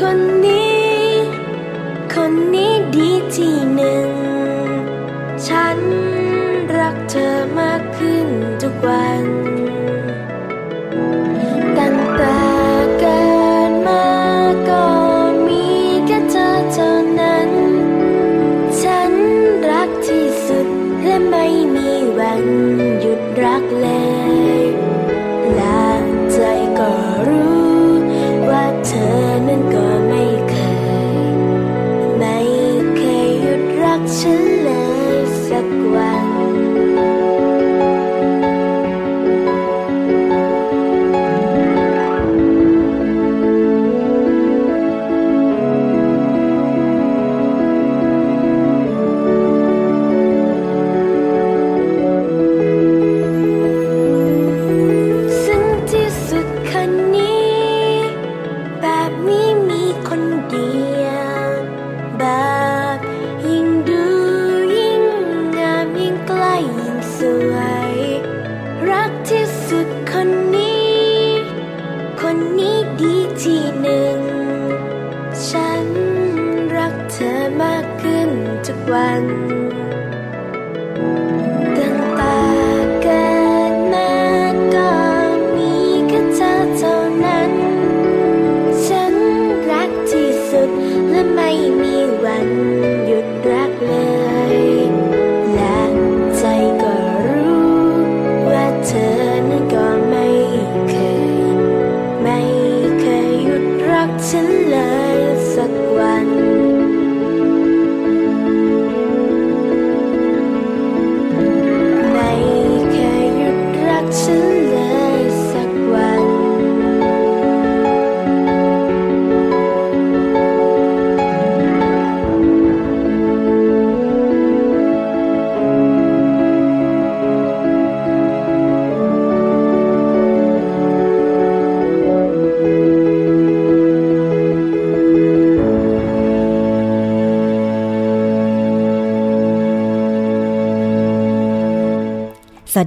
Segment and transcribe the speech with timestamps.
[0.00, 0.59] สุด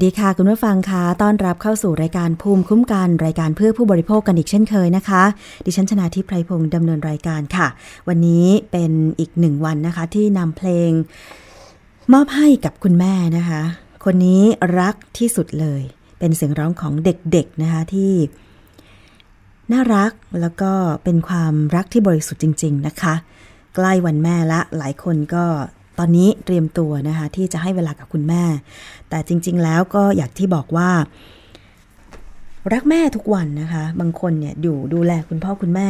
[0.04, 5.24] ดีค่ะคุณผู้ฟังคะต้อนรับเข้าสู่รายการภูมิคุ้มกันรายการเพื่อผู้บริโภคกันอีกเช่นเคยนะคะ
[5.66, 7.68] ดิฉันชนาทิพไพรพงศ์ดำเนินรายการค่ะ
[8.08, 10.92] วันนี้เป็นอีกหนึ่งวันนะคะ ที่นำเพลง
[12.14, 13.62] มอบให้กับคุณแม่นะคะ
[14.06, 14.44] คนนี้
[14.80, 15.82] รักที่สุดเลย
[16.20, 18.14] เป็นเสียงร้องของเด็กๆนะคะที่
[19.72, 20.12] น่ารัก
[20.42, 20.72] แล้วก็
[21.04, 23.14] เป็นความรักที่บริสุทธิ์จริง ๆ นะคะ
[23.76, 25.46] ใกล้วันแม่ละหลายคนก็
[26.00, 28.44] ตอนนี้เตรียมตัวนะคะที่จะให้เวลากับคุณแม่
[29.10, 30.90] แต่จริง ๆ แล้วก็อยากที่บอกว่า
[32.74, 35.90] รักแม่ทุกวันนะคะ บางคนเนี่ยอยู่ดูแลคุณพ่อคุณแม่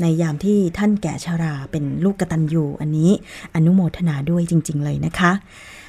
[0.00, 3.10] ในยามที่ท่านแก่ชาราเป็นลูกกระตัญญูอันนี้
[3.54, 5.32] อนุโมทนาด้วยจริง ๆ เลยนะคะ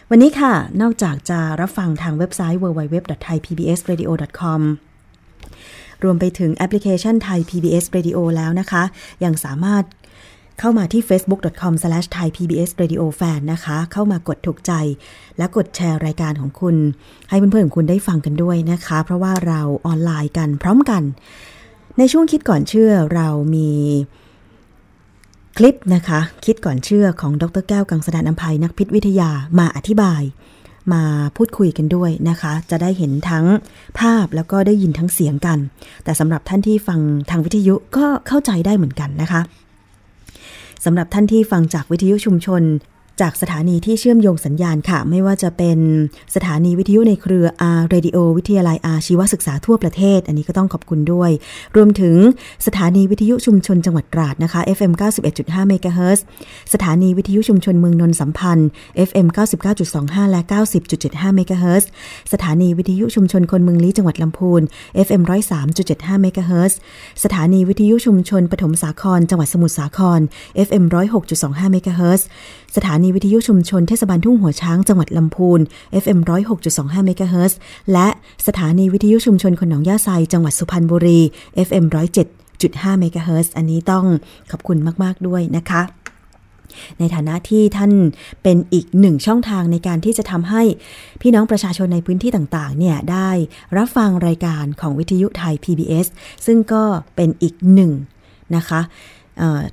[0.09, 4.61] วันนี้ค่ะ นอกจากจะรับฟังทางเว็บไซต์ www.thaipbsradio.com
[6.03, 8.83] รวมไปถึงแอปพลิเคชันไทย PBS Radio แล้วนะคะ
[9.23, 9.83] ยังสามารถ
[10.59, 14.71] เข้ามาที่ facebook.com/thaipbsradiofan นะคะ เข้ามากดถูกใจ
[15.37, 16.75] และกดแชร์รายการของคุณ
[17.29, 21.03] ให้เพื่อนๆของคุณได้ฟังกันด้วยนะคะ เพราะว่าเราออนไลน์กันพร้อมกัน
[21.97, 23.69] ในช่วงคิดก่อนเชื่อเรามี
[25.57, 30.21] คลิปนะคะ คิดก่อนเชื่อของดรแก้วกังสดานอัมภัยนักพิษวิทยามาอธิบาย
[30.93, 31.03] มา
[31.35, 33.45] พูดคุยกันด้วยนะคะ จะได้เห็นทั้ง
[33.99, 35.57] ภาพแล้วก็ได้ยินทั้งเสียงกัน
[36.03, 36.99] แต่สำหรับท่านที่ฟัง
[37.29, 39.41] ทางวิทยุก็เข้าใจได้เหมือนกันนะคะ
[40.85, 42.61] สำหรับท่านที่ฟังจากวิทยุชุมชน
[43.21, 45.79] จากสถานีที่เชื่อมโยงสัญญาณค่ะ ไม่ว่าจะเป็น
[46.35, 51.31] สถานีวิทยุในเครือ R Radio วิทยาลัยอาชีวศึกษาทั่วประเทศ อันนี้ก็ต้องขอบคุณด้วย
[51.75, 52.15] รวมถึง
[52.67, 54.93] สถานีวิทยุชุมชนจังหวัดตราดนะคะ FM
[55.29, 56.23] 91.5เมกะเฮิร์
[56.73, 58.69] สถานีวิทยุชุมชนเมืองนนท์สัมพันธ์
[59.07, 59.27] FM
[59.79, 60.41] 99.25 และ
[60.89, 61.87] 90.75เมกะเฮิร์
[62.33, 64.61] สถานีวิทยุชุมชนคนเมืองลี้จังหวัดลำพูน
[65.07, 65.21] FM
[65.71, 66.77] 103.75เมกะเฮิร์
[67.23, 70.19] สถานีวิทยุชุมชนปฐมสาครจังหวัดสมุทรสาคร
[70.67, 70.83] FM
[71.29, 72.27] 106.25เมกะเฮิร์
[72.77, 75.59] สถานีวิทยุชุมชนเทศบาลทุ่งหัวช้างจังหวัดลำพูน
[76.03, 76.19] FM
[76.63, 77.59] 106.25เมกะเฮิรตซ์
[77.93, 78.07] และ
[78.47, 81.19] สถานีวิทยุชุมชนคนหนองย่าไซจังหวัดสุพรรณบุรี
[81.67, 81.85] FM
[82.43, 84.05] 107.5เมกะเฮิรตซ์อันนี้ต้อง
[84.51, 85.81] ขอบคุณมาก ๆ ด้วยนะคะ
[86.99, 87.91] ในฐานะที่ท่าน
[88.43, 90.61] เป็นอีกหนึ่งช่องทางในการที่จะทำให้
[91.21, 93.29] พี่น้องประชาชนในพื้นที่ต่าง ๆ เนี่ยได้
[93.77, 96.07] รับฟังรายการของวิทยุไทย PBS
[96.45, 96.83] ซึ่งก็
[97.15, 97.91] เป็นอีกหนึ่ง
[98.55, 98.81] นะคะ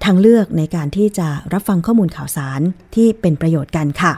[0.04, 2.60] ทางเลือกในการที่จะรับฟังข้อมูลข่าวสาร
[2.94, 4.12] ที่เป็นประโยชน์กันค่ะ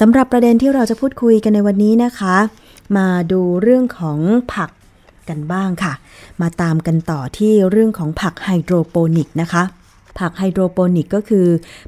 [0.00, 2.36] สำหรับประเด็นที่เราจะพูดคุยกันในวันนี้นะคะ
[2.96, 4.18] มาดูเรื่องของ
[4.54, 4.70] ผัก
[5.28, 5.92] กันบ้างค่ะ
[6.40, 9.62] มาตามกันต่อที่เรื่องของผักไฮโดรโปนิกนะคะ
[10.18, 11.46] ผักไฮโดรโปนิกก็คือ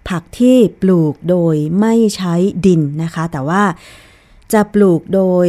[0.09, 2.35] ผักที่ปลูกโดยไม่ใช้
[2.67, 3.63] ดินนะคะ แต่ว่า
[4.53, 5.47] จะปลูกโดย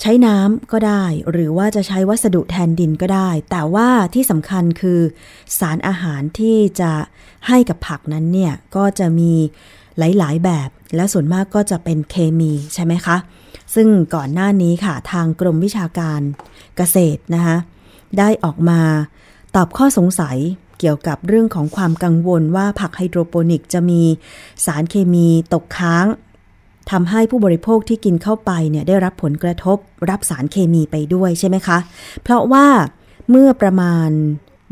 [0.00, 5.00] ใช้น้ำก็ได้ หรือว่าจะใช้วัสดุแทนดินก็ได้ แต่ว่าที่สำคัญคือ
[5.58, 6.92] สารอาหารที่จะ
[7.48, 9.32] ให้กับผักนั้นเนี่ย ก็จะมี
[9.98, 13.16] หลาย ๆ แบบ และส่วนมากก็จะเป็นเคมีใช่ไหมคะ
[13.74, 16.20] ซึ่งก่อนหน้านี้ค่ะทางกรมวิชาการ
[16.76, 17.56] เกษตรนะคะ
[18.18, 18.80] ได้ออกมา
[19.56, 20.38] ตอบข้อสงสัย
[20.78, 24.02] เกี่ยวกับเรื่องของความกังวลว่าผักไฮโดรโปนิกจะมี
[24.64, 26.06] สารเคมีตกค้าง
[26.90, 29.78] ทำให้ผู้บริโภคที่กินเข้าไปเนี่ยได้รับผลกระทบ
[30.10, 31.78] รับสารเคมีไปด้วยใช่ไหมคะ
[32.22, 32.66] เพราะว่า
[33.30, 34.10] เมื่อประมาณ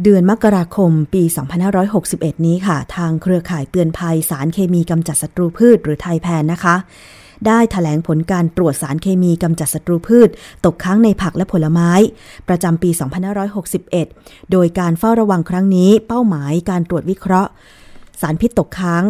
[0.03, 1.23] เดือนมกราคมปี
[1.85, 6.77] 2561 นี้ค่ะ ทางเครือข่ายเตือนภัยสารเคมีกำจัดศัตรูพืชหรือไทยแพนนะคะ
[7.47, 10.29] ได้ถแถลงผลการตรวจสารเคมีกำจัดศัตรูพืช
[10.65, 11.91] ตกค้างในผักและผลไม้
[12.49, 12.91] ประจำปี
[13.71, 17.51] 2561 โดยการเฝ้าระวังครั้งนี้ เป้าหมายการตรวจวิเคราะห์
[18.21, 19.05] สารพิษตกค้าง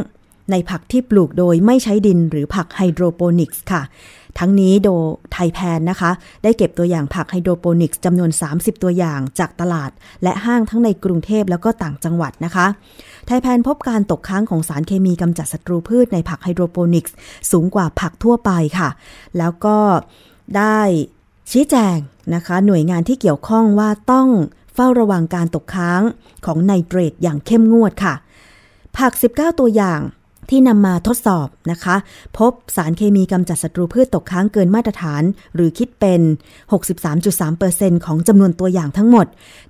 [0.51, 3.83] ในผักที่ปลูกโดยไม่ใช้ดินหรือผักไฮโดรโปนิกส์ค่ะ
[4.39, 4.89] ทั้งนี้โด
[5.33, 6.11] ไทยแพนนะคะ
[6.43, 9.91] ได้เก็บตัวอย่างผักไฮโดรโปนิกส์จำนวน 30 ตัวอย่างจากตลาด
[10.23, 12.67] และห้างทั้งในกรุงเทพแล้วก็ต่างจังหวัดนะคะ
[13.27, 17.15] ไทยแพนพบการตกค้างของสารเคมีกำจัดศัตรูพืชในผักไฮโดรโปนิกส์
[17.51, 18.89] สูงกว่าผักทั่วไปค่ะ
[19.39, 19.77] แล้วก็
[20.57, 20.81] ได้
[21.51, 21.97] ชี้แจง
[22.35, 24.29] นะคะ หน่วยงานที่เกี่ยวข้องว่าต้อง
[24.75, 26.03] เฝ้าระวังการตกค้าง
[26.47, 28.15] ของไนเตรตอย่างเข้มงวดค่ะ
[28.99, 30.01] ผัก 19 ตัวอย่าง
[30.51, 31.97] ที่นำมาทดสอบนะคะ
[32.39, 35.23] พบสารเคมีกำจัดศัตรูพืชตกค้างเกินมาตรฐาน
[35.55, 36.21] หรือคิดเป็น
[37.13, 39.27] 63.3%ของจำนวนตัวอย่างทั้งหมด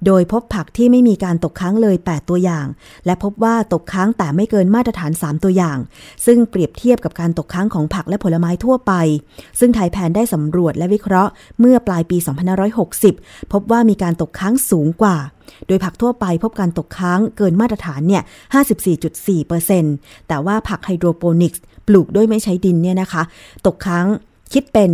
[0.06, 2.66] โดยพบผักที่ไม่มีการตกค้างเลย 8 ตัวอย่าง
[3.06, 5.78] และพบว่าตกค้างแต่ไม่เกินมาตรฐาน 3 ตัวอย่าง
[6.26, 8.92] ซึ่งเปรียบเทียบกับการตกค้างของผักและผลไม้ทั่วไป
[9.58, 12.16] ซึ่งไทยแพนได้สำรวจและวิเคราะห์เมื่อปลายปี
[12.84, 15.16] 2560 พบว่ามีการตกค้างสูงกว่า
[15.66, 18.22] โดยผักทั่วไปพบการตกค้างเกินมาตรฐานเนี่ย
[19.46, 23.22] 54.4%แต่ว่าผักไฮโดรโปนิกส์ปลูกด้วยไม่ใช้ดินเนี่ยนะคะ
[23.66, 24.06] ตกค้าง
[24.54, 24.90] คิดเป็น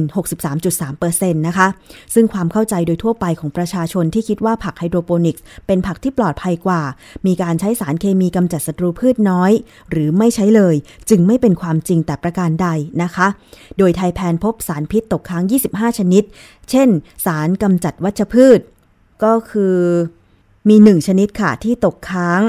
[0.70, 1.68] 63.3%นะคะ
[2.14, 6.82] ซึ่งความเข้าใจโดยทั่วไปของประชาชนที่คิดว่าผักไฮโดรโปนิกส์เป็นผักที่ปลอดภัยกว่า
[7.26, 9.52] มีการใช้สารเคมีกำจัดศัตรูพืชน้อย
[9.90, 10.74] หรือไม่ใช้เลย
[11.10, 12.68] จึงไม่เป็นความจริงแต่ประการใด
[13.02, 13.26] นะคะ
[13.78, 16.22] โดยไทยแพนพบสารพิษตกค้าง 25 ชนิด
[16.70, 16.88] เช่น
[17.26, 18.60] สารกำจัดวัชพืช
[19.24, 19.76] ก็คือ
[20.68, 22.42] มีหนึ่งชนิดค่ะที่ตกค้าง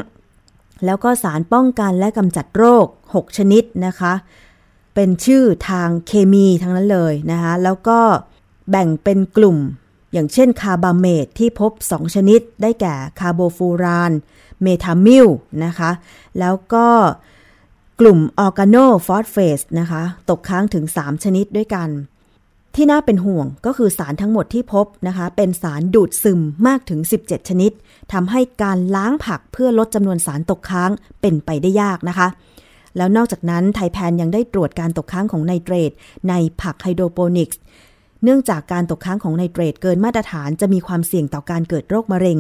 [0.86, 4.14] แล้วก็สารป้องกันและกำจัดโรค 6 ชนิดนะคะ
[4.96, 8.00] เป็นชื่อทางเคมีทั้งนั้นเลยนะคะแล้วก็
[8.70, 9.58] แบ่งเป็นกลุ่ม
[10.14, 14.12] อย่างเช่นคาร์บาเมตที่พบ 2 ชนิด ได้แก่คาร์โบฟูราน
[14.62, 15.28] เมโทมิล
[15.66, 15.92] นะคะ
[16.40, 16.88] แล้วก็
[18.00, 21.90] กลุ่มออร์แกโนฟอสเฟตนะคะ ตกค้างถึง 3 ชนิดด้วยกัน
[22.78, 27.72] ที่น่าเป็นห่วงก็คือสารทั้งหมดที่พบนะคะ เป็นสารดูดซึมมากถึง 17 ชนิด
[28.14, 30.92] ทำให้การล้างผักเพื่อลดจำนวนสารตกค้าง
[31.22, 32.28] เป็นไปได้ยากนะคะ
[32.98, 35.92] แล้วนอกจากนั้นไทยแพนยังได้ตรวจการตกค้างของไนเตรต
[36.30, 37.60] ในผักไฮโดรโปนิกส์
[38.24, 42.38] เนื่องจากการตกค้างของไนเตรตเกินมาตรฐานจะมีความเสี่ยงต่อการเกิดโรคมะเร็ง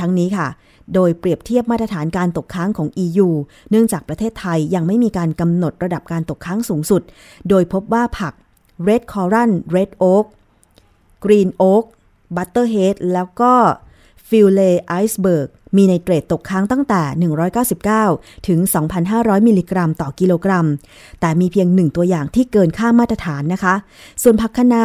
[0.00, 0.48] ทั้งนี้ค่ะ
[0.94, 3.28] โดยเปรียบเทียบมาตรฐานการตกค้างของ EU
[3.70, 7.02] เนื่องจากประเทศไทยยังไม่มีการกำหนดระดับการตกค้างสูงสุด
[7.48, 8.34] โดยพบว่าผัก
[8.86, 10.26] Red Coral Red Oak
[11.24, 11.84] Green Oak
[12.36, 13.52] Butterhead แล้วก็
[14.28, 14.70] f i l e
[15.02, 17.02] Iceberg มีไนเตรตตกค้างตั้งแต่
[17.96, 18.58] 199 ถึง
[19.02, 20.66] 2,500 มิลลิกรัมต่อกิโลกรัม
[21.20, 23.74] แต่มีเพียงหนึ่งตัวอย่างที่เกินค่ามาตรฐานนะคะ
[24.22, 24.84] ส่วนผักคะน้า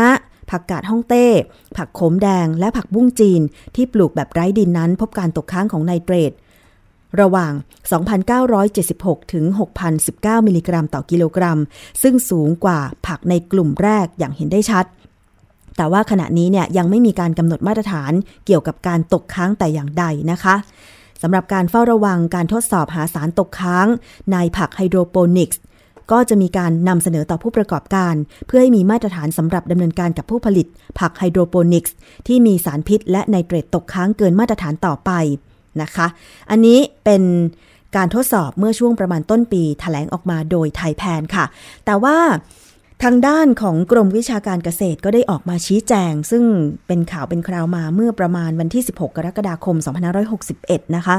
[0.50, 1.28] ผักกาดฮ่องเต้
[1.78, 3.42] ผักขมแดง และผักบุ้งจีน
[3.76, 6.32] ที่ปลูกแบบไร้ดินนั้น พบการตกค้างของไนเตรต
[7.22, 7.54] ระหว่าง
[8.64, 9.46] 2,976 ถึง
[9.96, 11.60] 6,019 มิลลิกรัมต่อกิโลกรัม
[12.02, 14.86] ซึ่งสูงกว่าผักในกลุ่มแรกอย่างเห็นได้ชัด
[15.78, 18.12] แต่ว่าขณะนี้เนี่ยยังไม่มีการกำหนดมาตรฐาน
[18.46, 20.56] เกี่ยวกับการตกค้างแต่อย่างใดนะคะ
[21.22, 23.88] สำหรับการเฝ้าระวังการทดสอบหาสารตกค้าง
[24.32, 25.62] ในผักไฮโดรโปนิกส์
[26.12, 28.16] ก็จะมีการนำเสนอต่อผู้ประกอบการ
[28.48, 30.68] เพื่อให้มีมาตรฐานสำหรับดำเนินการกับผู้ผลิต
[31.00, 31.96] ผักไฮโดรโปนิกส์
[32.28, 35.12] ที่มีสารพิษและไนเตรตตกค้างเกินมาตรฐานต่อไป
[35.82, 36.08] นะคะ
[36.50, 37.24] อันนี้เป็น
[37.96, 41.46] การทดสอบเมื่อช่วงประมาณต้นปีแถลงออกมาโดยไทยแพนค่ะ
[41.86, 42.18] แต่ว่า
[43.04, 46.44] ทางด้านของกรมวิชาการเกษตรก็ได้ออกมาชี้แจง ซึ่ง
[46.88, 49.76] เป็นข่าวเป็นคราวมาเมื่อประมาณวันที่ 16 กรกฎาคม
[50.36, 51.16] 2561 นะคะ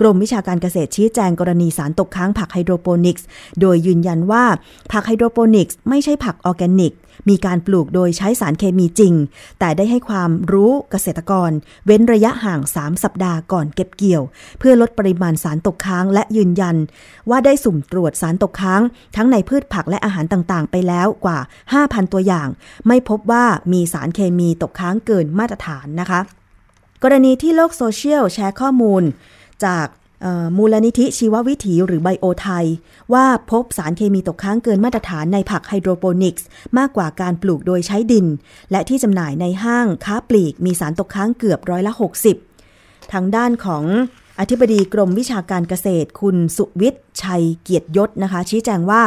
[0.00, 3.26] กรมวิชาการเกษตรชี้แจงกรณีสารตกค้างผักไฮโดรโปนิกส์
[3.60, 4.44] โดยยืนยันว่า
[4.92, 6.92] ผักไฮโดรโปนิกส์ไม่ใช่ผักออร์แกนิก
[7.28, 9.14] มีการปลูกโดยใช้สารเคมีจริง
[9.58, 11.50] แต่ได้ให้ความรู้เกษตรกร
[11.86, 14.22] เว้นระยะห่าง 3 สัปดาห์ก่อนเก็บเกี่ยว
[14.58, 16.76] เพื่อลดปริมาณสารตกค้างและยืนยัน
[17.30, 18.82] ว่าได้สุ่มตรวจสารตกค้าง
[19.16, 21.38] ทั้งในพืชผักและอาหารต่างๆ ไปแล้วกว่า
[21.76, 22.48] 5,000 ตัวอย่าง
[22.86, 26.20] ไม่พบว่ามีสารเคมีตกค้างเกินมาตรฐานนะคะ
[27.02, 29.02] กรณีที่โลกโซเชียลแชร์ข้อมูล
[29.64, 29.86] จาก
[30.56, 32.66] มูลนิธิชีววิถีหรือไบโอไทย
[33.12, 36.46] ว่าพบสารเคมีตกค้างเกินมาตรฐานในผักไฮโดรโปนิกส์
[36.78, 38.26] มากกว่าการปลูกโดยใช้ดิน
[38.70, 41.92] และที่จำหน่ายในห้างค้าปลีกมีสารตกค้างเกือบร้อยละ
[42.52, 43.84] 60 ทางด้านของ
[44.40, 49.02] อธิบดีกรมวิชาการเกษตร คุณสุวิทย์ชัยเกียรติยศนะคะ ชี้แจงว่า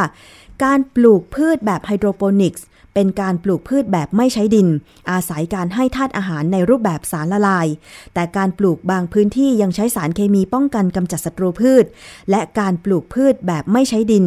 [0.64, 2.64] การปลูกพืชแบบไฮโดรโปนิกส์
[3.00, 4.68] เป็นการปลูกพืชแบบไม่ใช้ดิน
[5.10, 7.66] อาศัยการให้ธาตุอาหารในรูปแบบสารละลาย
[8.14, 11.84] แต่การปลูกบางพื้นที่ยังใช้สารเคมีป้องกันกำจัดศัตรูพืช
[12.30, 14.26] และการปลูกพืชแบบไม่ใช้ดิน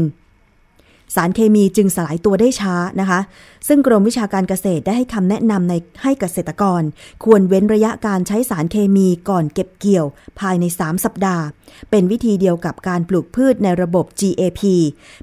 [1.15, 3.19] สารเคมีจึงสลายตัวได้ช้านะคะ
[3.67, 5.73] ซึ่งกรมวิชาการเกษตรได้ให้คำแนะนำใน
[6.03, 6.81] ให้เกษตรกร
[7.23, 10.05] ควรเว้นระยะการใช้สารเคมีก่อนเก็บเกี่ยว
[10.39, 11.43] ภายใน 3 สัปดาห์
[11.89, 14.61] เป็นวิธีเดียวกับการปลูกพืชในระบบ GAP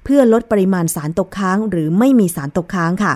[0.04, 3.14] เพื่อลดปริมาณสารตกค้างหรือไม่มีสารตกค้างค่ะ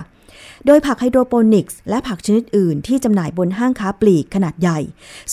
[0.65, 4.79] โดยผักไฮโดรโปนิกส์และผักชนิดอื่นที่จำหน่ายบนห้างค้าปลีกขนาดใหญ่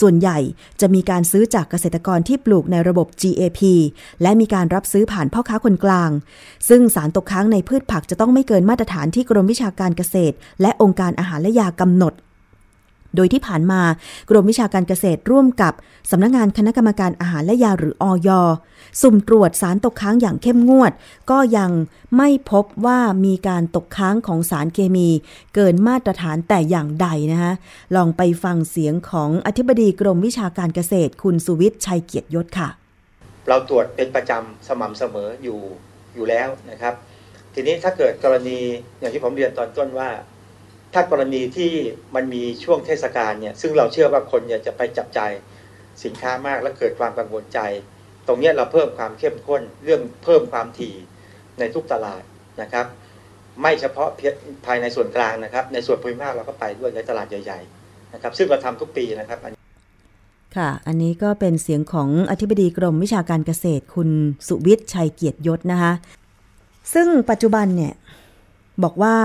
[0.01, 0.39] ส่วนใหญ่
[0.81, 3.61] จะมีการซื้อจากเกษตรกรที่ปลูกในระบบ GAP
[4.23, 6.11] และมีการรับซื้อผ่านพ่อค้าคนกลาง
[6.69, 12.15] ซึ่งสารตกค้างในพืชผักจะต้องไม่เกินมาตรฐานที่กรมวิชาการเกษตร และองค์การอาหารและยากำหนด
[13.17, 13.81] โดยที่ผ่านมา
[14.31, 15.73] กรมวิชาการเกษตรร่วมกับ
[16.11, 18.29] สำนักงานคณะกรรมการอาหารและยาหรืออย
[19.01, 20.93] สุ่มตรวจสารตกค้างอย่างเข้มงวด
[21.31, 21.71] ก็ยัง
[22.17, 25.09] ไม่พบว่ามีการตกค้างของสารเคมี
[25.55, 27.53] เกินมาตรฐานแต่อย่างใดนะคะ
[27.97, 32.69] ลองไปฟังเสียงของอธิบดีกรมวิชาการเกษตร คุณสุวิทย์ชัยเกียรติยศค่ะ
[33.49, 35.59] เราตรวจเป็นประจำสม่ำเสมออยู่
[36.15, 36.95] อยู่แล้วนะครับ
[37.55, 38.59] ทีนี้ถ้าเกิดกรณี
[39.01, 40.11] อย่างที่ผมเรียนตอนต้นว่า
[40.95, 41.71] ถ้ากรณีที่
[42.15, 45.21] มันมีช่วงเทศกาลเนี่ยซึ่งเราเชื่อว่าคนเนี่ยจะไปจับใจ
[46.05, 47.61] สินค้ามากและเกิดความกังวลใจ
[48.27, 50.95] ตรงนี้เราเพิ่มความเข้มข้นเรื่องเพิ่มความถี่
[51.59, 52.23] ในทุกตลาด
[52.63, 52.87] นะครับ
[53.63, 54.09] ไม่เฉพาะ
[54.67, 59.39] ภายในส่วนกลางนะครับ ในส่วนภูมิภาคเราก็ไปด้วยในตลาดใหญ่ๆนะครับ ซึ่งเราทำทุกปีนะครับ
[60.57, 64.09] ค่ะ อันนี้ก็เป็นเสียงของอธิบดีกรมวิชาการเกษตรคุณ
[64.49, 65.93] สุวิทย์ชัยเกียรติยศนะคะ
[66.95, 67.93] ซึ่งปัจจุบันเนี่ย
[68.85, 69.17] บอกว่า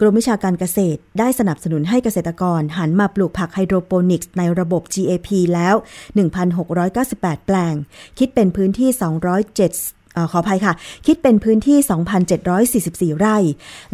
[0.00, 5.74] กรมวิชาการเกษตรได้สนับสนุนให้เกษตรกรหันมาปลูกผักไฮโดรโปนิกส์ในระบบ GAP แล้ว
[6.60, 7.74] 1,698 แปลง
[8.18, 8.88] คิดเป็นพื้นที่
[9.52, 9.56] 207
[10.14, 10.74] เอ่อขออภัยค่ะ
[11.06, 11.78] คิดเป็นพื้นที่
[13.14, 13.36] 2,744 ไร่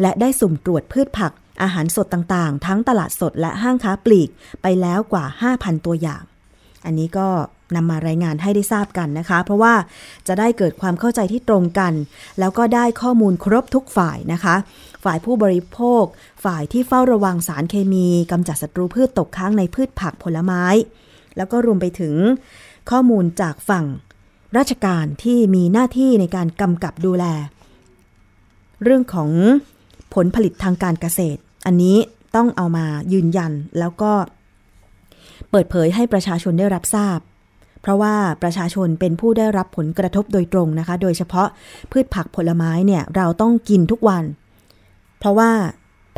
[0.01, 4.29] และได้สุ่มตรวจพืชผัก อาหารสดต่างๆ ทั้งตลาดสดและห้างค้าปลีก
[4.61, 6.23] ไปแล้วกว่า 5,000 ตัวอย่าง
[6.85, 7.27] อันนี้ก็
[7.75, 9.73] นำมารายงานให้ได้ทราบกันนะคะ เพราะว่า
[10.27, 11.93] จะได้เกิดความเข้าใจที่ตรงกัน
[12.39, 14.55] แล้วก็ได้ข้อมูลครบทุกฝ่ายนะคะ
[15.03, 16.03] ฝ่ายผู้บริโภค
[16.43, 20.63] ฝ่ายที่เฝ้าระวังสารเคมีกำจัดศัตรูพืชตกค้างในพืชผักผลไม้
[21.37, 22.15] แล้วก็รวมไปถึง
[22.89, 23.85] ข้อมูลจากฝั่ง
[24.57, 27.25] ราชการที่มีหน้าที่ในการกำกับดูแล
[28.83, 29.29] เรื่องของ
[30.13, 31.97] ผลผลิตทางการเกษตร อันนี้
[32.35, 34.11] ต้องเอามายืนยันแล้วก็
[35.49, 37.19] เปิดเผยให้ประชาชนได้รับทราบ
[37.81, 41.47] เพราะว่าประชาชนเป็นผู้ได้รับผลกระทบโดยตรงนะคะ โดยเฉพาะ
[41.91, 44.23] พืชผักผลไม้เนี่ยเราต้องกินทุกวัน
[45.23, 45.51] เพราะว่า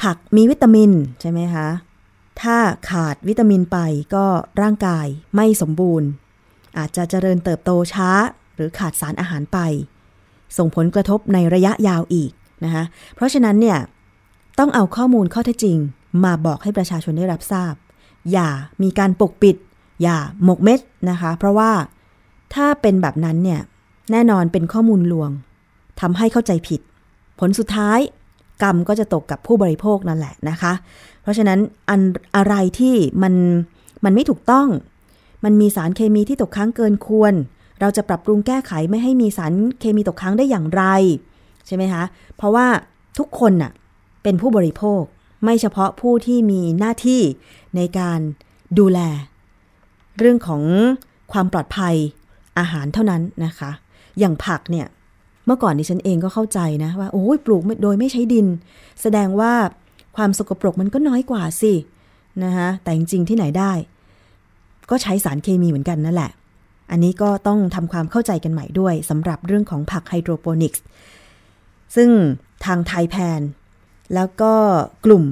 [0.01, 1.67] ผักมีวิตามินใช่ไหมคะ
[2.41, 2.57] ถ้า
[2.89, 3.77] ขาดวิตามินไป
[4.15, 4.25] ก็
[4.61, 6.07] ร่างกายไม่สมบูรณ์
[6.77, 8.09] อาจจะเจริญเติบโตช้า
[8.55, 9.57] หรือขาดสารอาหารไป
[10.57, 12.31] ส่งผลกระทบในระยะยาวอีก
[12.63, 12.83] นะคะ
[13.15, 13.77] เพราะฉะนั้นเนี่ย
[14.59, 15.77] ต้องเอาข้อมูลข้อเท็จจริง
[16.23, 17.73] มาบอกให้ประชาชนได้รับทราบ
[18.31, 18.49] อย่า
[18.83, 19.55] มีการปกปิด
[20.01, 21.71] อย่าหมกเม็ดนะคะ เพราะว่า
[22.53, 23.61] ถ้าเป็นแบบนั้นเนี่ย
[24.11, 25.29] แน่นอนเป็นข้อมูลลวง
[26.01, 26.81] ทำให้เข้าใจผิด
[27.39, 27.99] ผลสุดท้าย
[28.61, 30.73] กรรมก็จะตกกับผู้บริโภคนั่นแหละนะคะ
[31.21, 31.59] เพราะฉะนั้น
[31.89, 32.01] อัน
[32.35, 33.33] อะไรที่มัน
[34.05, 34.67] มันไม่ถูกต้อง
[35.43, 37.33] มันมีสารเคมีที่ตกค้างเกินควร
[37.81, 40.83] เราจะปรับปรุงแก้ไขไม่ให้มีสารเคมีตกค้างได้อย่างไร
[41.67, 42.03] ใช่ไหมคะ
[42.37, 42.67] เพราะว่า
[43.17, 43.71] ทุกคนน่ะ
[44.23, 45.01] เป็นผู้บริโภค
[45.43, 47.21] ไม่เฉพาะผู้ที่มีหน้าที่
[47.75, 48.19] ในการ
[48.79, 48.99] ดูแล
[50.17, 50.63] เรื่องของ
[51.31, 51.95] ความปลอดภัย
[52.59, 53.71] อาหารเท่านั้นนะคะ
[54.19, 54.87] อย่างผักเนี่ย
[55.45, 58.47] เมื่อก่อนดิฉันเองก็เข้าใจนะว่าโอ้ยปลูกโดยไม่ใช้ดิน
[59.01, 59.53] แสดงว่า
[60.15, 61.73] ความสกปรกมันก็น้อยกว่าสิ
[62.43, 63.71] นะคะแต่จริงๆที่ไหนได้
[64.89, 66.31] ก็ใช้สารเคมีเหมือนกันนั่นแหละ
[66.91, 70.83] อันนี้ก็ต้องทำความเข้าใจกันใหม่ด้วยสำหรับเรื่องของผักไฮโดรโปนิกส์
[71.95, 72.09] ซึ่ง
[72.65, 73.41] ทางไทยแพน
[74.15, 74.53] แล้วก็
[75.05, 75.23] กลุ่ม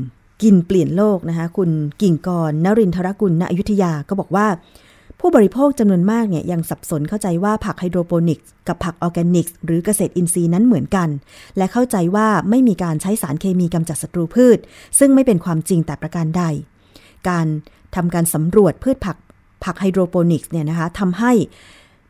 [0.44, 1.70] กินเปลี่ยนโลกนะคะคุณ
[2.02, 4.48] กิ่งกรนรินทรกุลณอยุธยาก็บอกว่า
[5.26, 11.10] ผู้บริโภคจำนวนมากเนี่ยยังสับสนเข้าใจว่าผักไฮโดรโปนิกส์กับผักออร์แกนิกส์หรือเกษตรอินทรีย์นั้นเหมือนกัน
[11.58, 14.58] และเข้าใจว่าไม่มีการใช้สารเคมีกำจัดศัตรูพืช
[15.00, 16.44] ซึ่งไม่เป็นความจริงแต่ประการใด
[17.30, 17.48] การ
[17.96, 19.18] ทำการสำรวจพืชผัก
[19.64, 21.32] ผักไฮโดรโปนิกส์เนี่ยนะคะทำให้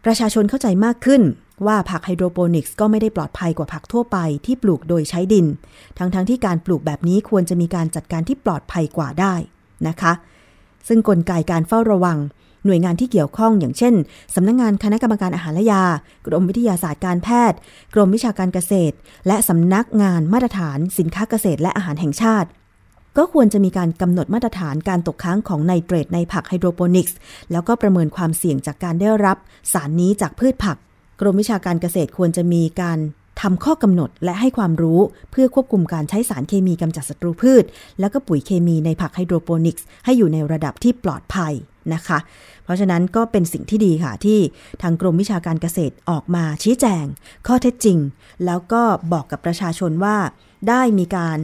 [0.05, 1.21] ประชาชนเข้าใจมากขึ้น
[1.65, 5.45] ว่าผักไฮโดรโปนิกส์ก็ไม่ได้ปลอดภัยกว่าผักทั่วไปที่ปลูกโดยใช้ดิน
[5.97, 9.33] ทั้งๆทที่การปลูกแบบนี้ควรจะมีการจัดการที่ปลอดภัยกว่าได้
[9.87, 10.13] นะคะ
[10.87, 12.19] ซึ่งกลไกการเฝ้าระวัง
[12.65, 13.93] หน่วยงานที่เกี่ยวข้องอย่างเช่น
[14.35, 15.85] สำนักงงานคณะกรรมการอาหารและยา
[16.25, 17.57] กรมวิทยาศาสตร์การแพทย์
[17.93, 18.95] กรมวิชาการเกษตร
[19.27, 22.49] และสำนักงานมาตรฐานสินค้าเกษตรและอาหารแห่งชาติ
[23.17, 27.17] ก็ควรจะมีการกำหนดมาตรฐานการตกค้างของไนเตรตในผักไฮโดรโปนิกส์
[27.51, 29.37] แล้วก็ประเมินความเสี่ยงจากการได้รับ
[29.73, 30.77] สารนี้จากพืชผัก
[31.19, 32.99] กรมวิชาการเกษตรควรจะมีการ
[33.41, 34.99] ทำข้อกำหนดและให้ความรู้
[35.31, 37.63] เพื่อควบคุมการใช้สารเคมีกำจัดศัตรูพืช
[37.99, 41.53] แล้วก็ปุ๋ยเคมีในผักไฮโดรโปนิกส์ให้อยู่ในระดับที่ปลอดภัย
[41.93, 42.19] นะคะ
[42.63, 44.39] เพราะฉะนั้นก็เป็นสิ่งที่ดีค่ะที่
[44.81, 47.05] ทางกรมวิชาการเกษตรออกมาชี้แจง
[47.47, 47.97] ข้อเท็จจริง
[48.45, 48.81] แล้วก็
[49.13, 50.17] บอกกับประชาชนว่า
[50.69, 51.37] ได้มีการ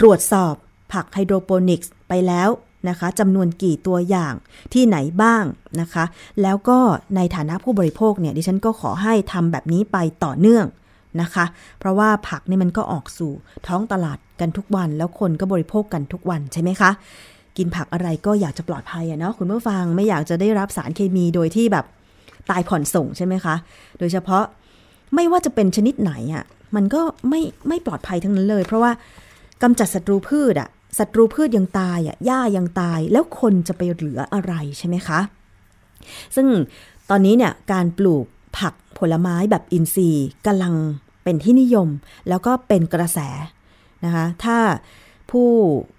[0.00, 0.54] ตรวจสอบ
[0.92, 2.48] ผักไฮโดรโปนิกส์ไปแล้ว
[2.88, 4.34] นะคะจำนวนกี่ตัวอย่าง
[4.72, 5.44] ที่ไหนบ้าง
[5.80, 6.04] นะคะ
[6.42, 6.78] แล้วก็
[7.16, 10.66] ในฐานะผู้บริโภคเนี่ยดิฉันก็ขอให้ทำแบบนี้ไปต่อเนื่อง
[11.20, 11.44] นะคะ
[11.78, 13.32] เพราะว่าผักนี่มันก็ออกสู่
[13.66, 16.90] ท้องตลาดกันทุกวัน แล้วคนก็บริโภคกันทุกวันใช่ไหมคะ
[17.56, 21.84] กินผักอะไรก็อยากจะปลอดภัยอะเนาะคุณผู้ฟังไม่อยากจะได้รับสารเคมีโดยที่แบบ
[22.50, 23.54] ตายผ่อนส่งใช่ไหมคะ
[23.98, 24.44] โดยเฉพาะ
[25.14, 26.44] ไม่ว่าจะเป็นชนิดไหนอะ
[26.76, 28.92] มันก็ไม่ไม่ปลอดภัยทั้งนั้นเลย เพราะว่า
[29.62, 35.20] กำจัดศัตรูพืชอะศัตรูพืชยังตายอะหญ้ายังตาย แล้วคนจะไปเหลืออะไรใช่ไหมคะ
[36.34, 36.46] ซึ่ง
[37.10, 38.24] ตอนนี้เนี่ยการปลูก
[38.58, 40.74] ผักผลไม้แบบอินทรีย์กำลัง
[41.24, 41.88] เป็นที่นิยม
[42.28, 43.18] แล้วก็เป็นกระแส
[44.04, 44.56] นะคะ ถ้า
[45.30, 45.50] ผู้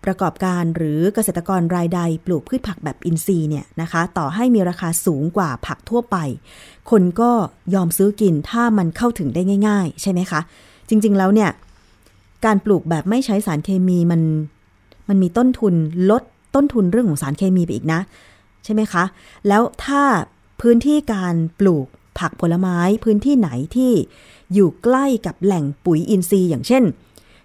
[0.04, 6.18] ประกอบการหรือเกษตรกรรายใดปลูกพืชผักแบบอินทรีย์เนี่ยนะคะ ต่อให้มีราคาสูงกว่าผักทั่วไป
[6.92, 7.32] คนก็
[7.74, 10.40] ยอมซื้อกินถ้ามันเข้าถึงได้ง่าย ๆ ใช่ไหมคะ
[10.90, 11.50] จริงๆแล้วเนี่ย
[12.46, 14.22] การปลูกแบบไม่ใช้สารเคมีมัน
[15.10, 15.74] มันมีต้นทุน
[16.10, 16.24] ลด
[16.56, 18.02] ต้นทุนเรื่องของสารเคมีไปอีกนะ
[18.64, 19.04] ใช่ไหมคะ
[19.48, 20.04] แล้วถ้า
[20.62, 21.86] พื้นที่การปลูก
[22.20, 23.92] ผักผลไม้พื้นที่ไหนที่
[24.54, 26.84] อยู่ใกล้กับแหล่งปุ๋ยอินทรีย์ อย่างเช่น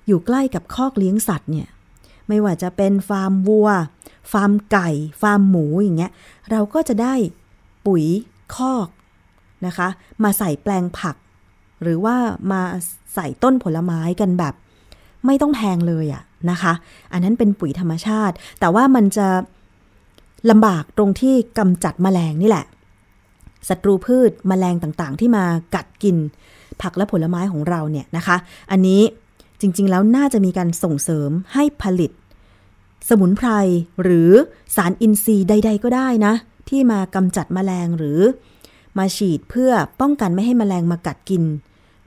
[0.08, 1.68] อยู่ใกล้กับคอกเลี้ยงสัตว์เนี่ย
[2.28, 3.68] ไม่ว่าจะเป็นฟาร์มวัว
[4.32, 4.88] ฟาร์มไก่
[5.22, 6.12] ฟาร์มหมูอย่างเงี้ย
[6.50, 7.14] เราก็จะได้
[7.86, 8.04] ปุ๋ย
[8.54, 8.88] คอก
[9.66, 9.88] นะคะ
[10.24, 11.16] มาใส่แปลงผัก
[11.82, 12.16] หรือว่า
[12.52, 12.60] มา
[13.14, 14.54] ใส่ต้นผลไม้กันแบบ
[15.26, 16.72] ไม่ต้องแพงเลยอะนะคะ
[17.12, 19.28] อันนั้นเป็นปุ๋ยธรรมชาติ แต่ว่ามันจะ
[20.50, 22.66] ลำบากตรงที่กำจัดแมลงนี่แหละ
[23.68, 25.44] ศัตรูพืชมแมลงต่างๆ ที่มา
[25.74, 26.16] กัดกิน
[26.82, 28.36] ผักและผลไม้ของเราเนี่ยนะคะ
[28.70, 29.00] อันนี้
[29.60, 32.10] จริง ๆ แล้วน่าจะมีการส่งเสริมให้ผลิต
[33.08, 33.48] สมุนไพร
[34.02, 34.30] หรือ
[34.76, 36.34] สารอินทรีย์ใด ๆ ก็ได้นะ
[36.68, 38.20] ที่มากำจัดมแมลงหรือ
[38.98, 41.42] มาฉีดเพื่อป้องกันไม่ให้มแมลงมากัดกิน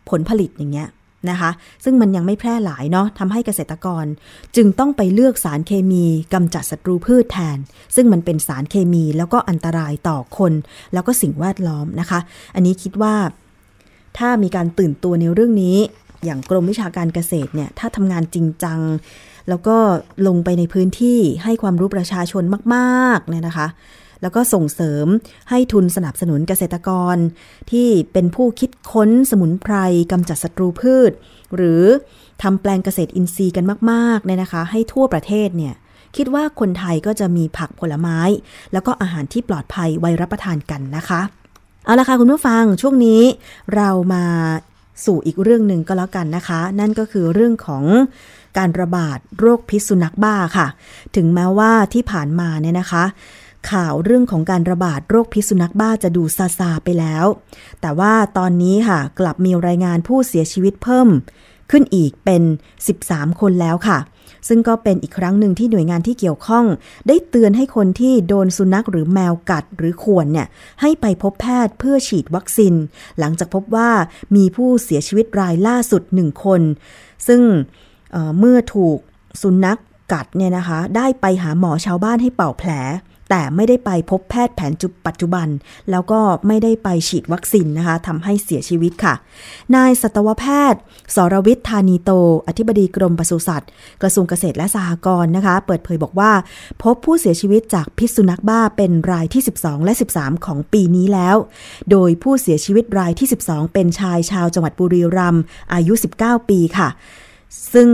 [0.10, 0.90] ผลผลิตอย่างเงี้ย
[1.30, 1.52] นะคะ
[1.84, 4.06] ซึ่งมันยังไม่แพร่หลายเนาะทำให้เกษตรกร
[4.56, 7.58] จึงต้องไปเลือกสารเคมีกำจัดศัตรูพืชแทน
[7.96, 10.54] ซึ่งมันเป็นสารเคมีแล้วก็อันตรายต่อคน
[10.94, 12.20] แล้วก็สิ่งแวดล้อมนะคะ
[12.56, 13.16] อันนี้คิดว่า
[14.18, 15.78] ถ้ามีการตื่นตัวในเรื่องนี้
[16.26, 18.80] อย่างกรมวิชาการเกษตรเนี่ยถ้าทำงานจริงจัง
[19.50, 19.78] แล้วก็
[20.28, 22.44] ลงไปในพื้นที่ให้ความรู้ประชาชน
[22.76, 23.68] มากๆเนี่ยนะคะ
[24.22, 25.06] แล้วก็ส่งเสริม
[25.50, 27.16] ให้ทุนสนับสนุนเกษตรกร
[27.72, 29.76] ที่เป็นผู้คิดค้นสมุนไพร
[30.12, 31.12] กำจัดศัตรูพืช
[31.56, 31.84] หรือ
[32.42, 35.74] ทำแปลงเกษตรอินทรีย์กันมากๆเนี่ยนะคะ ให้ทั่วประเทศเนี่ย
[36.18, 38.20] คิดว่าคนไทยก็จะมีผักผลไม้
[38.74, 41.22] แล้วก็อาหารที่ปลอดภัยไว้รับประทานกันนะคะ
[41.86, 43.22] เอาละค่ะคุณผู้ฟังช่วงนี้
[43.76, 44.26] เรามา
[45.06, 47.84] สู่อีกเรื่องหนึ่งก็แล้วกันนะคะ นั่นก็คือเรื่องของ
[48.58, 50.68] การระบาดโรคพิษสุนัขบ้าค่ะ
[51.16, 53.04] ถึงแม้ว่าที่ผ่านมาเนี่ยนะคะ
[53.72, 57.26] ข่าวเรื่องของการระบาดโรคพิษสุนัขบ้าจะดูซาซาไปแล้ว
[57.82, 61.08] แต่ว่าตอนนี้ค่ะ กลับมีรายงานผู้เสียชีวิตเพิ่ม
[61.72, 62.44] ขึ้นอีกเป็น
[62.92, 64.00] 13 คนแล้วค่ะ
[64.48, 66.66] ซึ่งก็เป็นอีกครั้งหนึ่งที่หน่วยงานที่เกี่ยวข้อง
[67.08, 70.48] ได้เตือนให้คนที่โดนสุนัขหรือแมวกัดหรือข่วนเนี่ย
[70.82, 72.74] ให้ไปพบแพทย์เพื่อฉีดวัคซีน
[73.20, 73.90] หลังจากพบว่า
[74.36, 76.62] มีผู้เสียชีวิตรายล่าสุดหนึ่งคน
[77.28, 77.42] ซึ่ง
[78.12, 78.98] เเมื่อถูก
[79.42, 79.80] สุนัข
[80.14, 82.72] กัดเนี่ยนะคะ ได้ไปหาหมอชาวบ้านให้เป่าแผล
[83.34, 85.48] แต่ไม่ได้ไปพบแพทย์แผนจุปัจจุบัน
[85.91, 89.13] แล้วก็ไม่ได้ไปฉีดวัคซีนนะคะทำให้เสียชีวิตค่ะ
[89.76, 90.82] นายสัตวแพทย์
[91.15, 92.12] สรวิทย์ธานีโต
[92.48, 93.70] อธิบดีกรมปศุสัตว์
[94.02, 96.32] กระทรวงเกษตรและสหกรณ์นะคะ เปิดเผยบอกว่า
[96.84, 101.36] พบผู้เสียชีวิตจากพิษสุนัขบ้าเป็นรายที่ 12 และ 13 ของปีนี้แล้ว
[101.91, 106.89] โดยผู้เสียชีวิตรายที่ 12 เป็นชายชาวจังหวัดบุรีรัมย์อายุ 19 ปีค่ะ
[107.74, 107.89] ซึ่ง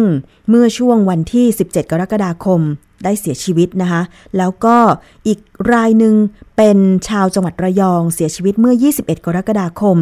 [0.50, 2.62] เมื่อช่วงวันที่ 17 กรกฎาคม
[3.04, 4.02] ได้เสียชีวิตนะคะ
[4.38, 4.78] แล้วก็
[5.28, 5.40] อีก
[5.74, 6.14] รายหนึ่ง
[6.58, 9.98] เป็นชาวจังหวัดระยองเสียชีวิตเมื่อ 21 กรกฎาคม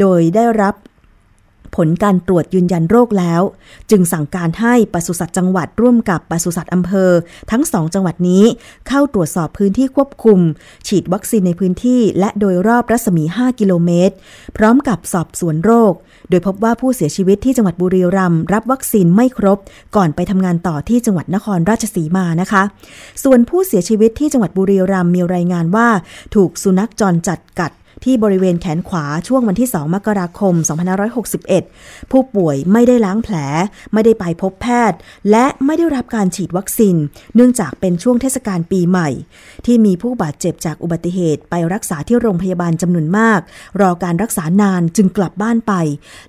[0.00, 0.74] โดยได้รับ
[1.76, 3.42] ผลการตรวจยืนยันโรคแล้ว
[3.90, 7.10] จึงสั่งการให้ปศุสัตว์จังหวัดร่วมกับปศุสัตว์อำเภอ
[7.50, 8.44] ทั้งสองจังหวัดนี้
[8.88, 10.38] เข้าตรวจสอบพื้นที่ควบคุม
[10.88, 14.14] ฉีดวัคซีนในพื้นที่ และโดยรอบรัศมี 5 กิโลเมตร
[14.56, 15.92] พร้อมกับสอบสวนโรค
[16.30, 19.58] โดยพบว่าผู้เสียชีวิตที่จังหวัดบุรีรัมย์รับวัคซีนไม่ครบ
[19.96, 22.62] ก่อนไปทำงานต่อที่จังหวัดนครราชสีมานะคะ
[23.24, 25.88] ส่วนผู้เสียชีวิตที่จังหวัดบุรีรัมย์มีรายงานว่า
[26.34, 27.72] ถูกสุนัขจรจัดกัด
[28.04, 30.54] ที่บริเวณแขนขวาช่วงวันที่ 2 มกราคม
[31.32, 33.36] 2561 ผู้ป่วยไม่ได้ล้างแผล
[33.92, 34.98] ไม่ได้ไปพบแพทย์
[35.30, 36.96] และไม่ได้รับการฉีดวัคซีน
[37.34, 39.08] เนื่องจากเป็นช่วงเทศกาลปีใหม่
[39.66, 43.40] ที่มีผู้บาดเจ็บจากอุบัติเหตุไปรักษาที่โรงพยาบาลจำนวนมาก
[43.80, 45.72] รอการรักษานานจึงกลับบ้านไป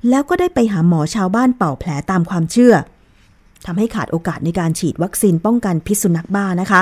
[0.09, 2.73] แล้วก็ได้ไปหาหมอชาวบ้านเป่าแผลตามความเชื่อ
[3.65, 6.81] ทำให้ขาดโอกาสในการฉีดวัคซีนป้องกันพิษสุนัขบ้านะคะ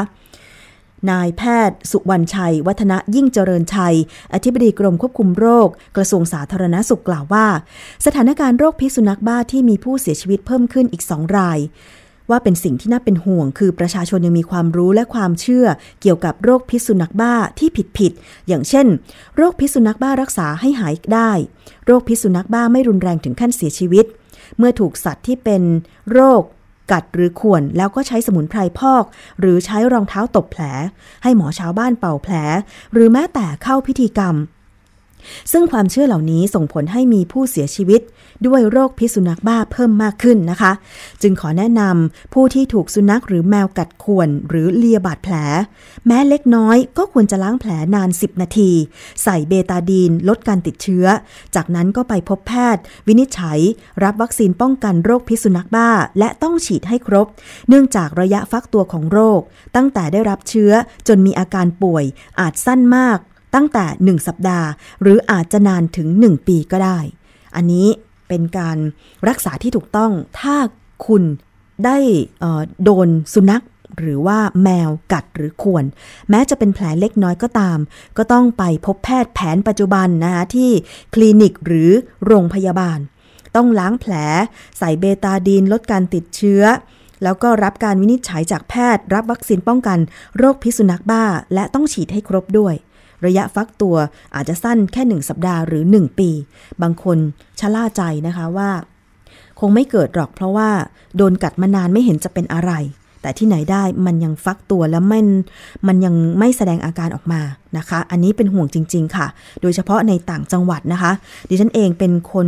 [1.09, 3.95] นายแพทย์ สุวรรณชัย วัฒนะยิ่งเจริญชัย
[4.33, 7.47] อธิบดีกรมควบคุมโรค กระทรวงสาธารณสุขกล่าวว่า
[8.05, 11.59] สถานการณ์โรคพิษสุนัขบ้าที่มีผู้เสียชีวิตเพิ่มขึ้นอีกสองราย
[12.29, 15.65] ว่าเป็นสิ่งที่น่าเป็นห่วง คือประชาชนยังมีความรู้และความเชื่อ
[16.01, 18.11] เกี่ยวกับโรคพิษสุนัขบ้าที่ผิดผิด
[18.47, 18.87] อย่างเช่น
[19.37, 21.31] โรคพิษสุนัขบ้ารักษาให้หายได้
[21.85, 24.05] โรคพิษสุนัขบ้าไม่รุนแรงถึงขั้นเสียชีวิต
[24.57, 25.63] เมื่อถูกสัตว์ที่เป็น
[26.11, 26.41] โรค
[26.91, 29.03] กัดหรือข่วนแล้วก็ใช้สมุนไพรพอก
[29.39, 30.63] หรือใช้รองเท้าตบแผล
[31.23, 32.33] ให้หมอชาวบ้านเป่าแผล
[32.93, 34.35] หรือแม้แต่เข้าพิธีกรรม
[35.51, 38.01] ซึ่งความเชื่อเหล่านี้ส่งผลให้มีผู้เสียชีวิต
[38.47, 40.71] ด้วยโรคพิษสุนัขบ้าเพิ่มมากขึ้นนะคะ
[41.21, 45.35] จึงขอแนะนำผู้ที่ถูกสุนัขหรือแมวกัดข่วน หรือเลียบาดแผล
[46.07, 48.71] แม้เล็กน้อยก็ควรจะล้างแผลนาน 10 นาที
[49.23, 51.05] ใส่เบตาดีนลดการติดเชื้อ
[51.55, 53.59] จากนั้นก็ไปพบแพทย์ วินิจฉัย
[54.03, 57.27] รับวัคซีนป้องกันโรคพิษสุนัขบ้า และต้องฉีดให้ครบ
[57.69, 59.41] เนื่องจากระยะฟักตัวของโรค
[59.75, 60.71] ตั้งแต่ได้รับเชื้อ
[61.07, 62.03] จนมีอาการป่วย
[62.39, 63.19] อาจสั้นมาก
[63.55, 64.67] ตั้งแต่ 1 สัปดาห์
[65.01, 66.99] หรืออาจจะนานถึง 1 ปีก็ได้
[67.55, 67.87] อันนี้
[68.27, 68.77] เป็นการ
[69.27, 70.55] รักษาที่ถูกต้องถ้า
[71.07, 71.23] คุณ
[71.85, 71.97] ได้
[72.83, 73.63] โดนสุนัข
[73.99, 75.85] หรือว่าแมวกัดหรือข่วน
[76.29, 77.79] แม้จะเป็นแผลเล็กน้อยก็ตาม
[78.17, 80.71] ก็ต้องไปพบแพทย์แผนปัจจุบันนะคะที่
[81.13, 81.91] คลินิกหรือ
[82.25, 82.99] โรงพยาบาล
[83.55, 84.13] ต้องล้างแผล
[84.77, 86.63] ใส่เบตาดีนลดการติดเชื้อ
[87.23, 89.99] แล้วก็รับการวินิจฉัยจากแพทย์ รับวัคซีนป้องกัน
[90.37, 92.75] โรคพิษสุนัขบ้า และต้องฉีดให้ครบด้วย
[93.25, 93.95] ระยะฟักตัว
[94.35, 96.29] อาจจะสั้นแค่หนึ่งสัปดาห์หรือหนึ่งปี
[96.81, 97.17] บางคน
[97.59, 98.69] ชะล่าใจนะคะว่า
[99.59, 100.69] คงไม่เกิดหรอกเพราะว่า
[101.17, 102.71] โดนกัดมานานไม่เห็นจะเป็นอะไร
[103.21, 105.27] แต่ที่ไหนได้มันยังฟักตัวแล้วมัน
[105.87, 107.41] มันยังไม่แสดงอาการออกมา
[107.77, 109.27] นะคะ อันนี้เป็นห่วงจริง ๆ ค่ะ
[109.61, 111.11] โดยเฉพาะในต่างจังหวัดนะคะ
[111.49, 112.47] ดิฉันเองเป็นคน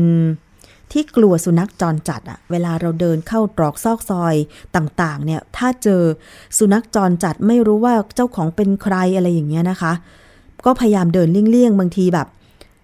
[0.91, 4.35] ที่กลัวสุนัขจรจัดอะเวลาเราเดินเข้าตรอกซอกซอย
[4.75, 6.01] ต่างๆ เนี่ย ถ้าเจอ
[6.57, 9.93] สุนัขจรจัดไม่รู้ว่าเจ้าของเป็นใครอะไรอย่างเงี้ยนะคะ
[10.65, 12.27] ก็พยายามเดินเลี่ยงๆ บางทีแบบ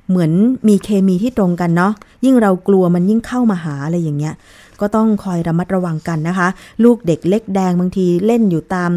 [0.10, 0.32] เหมือน
[0.68, 1.94] มีเคมีที่ตรงกันเนาะ
[2.26, 4.34] ยิ่งเรากลัวมันยิ่งเข้ามาหาอะไรอย่างเงี้ย
[4.82, 6.48] ก็ต้องคอยระมัดระวังกันนะคะ
[6.84, 8.92] ลูกเด็กเล็กแดงบางทีเล่นอยู่ตาม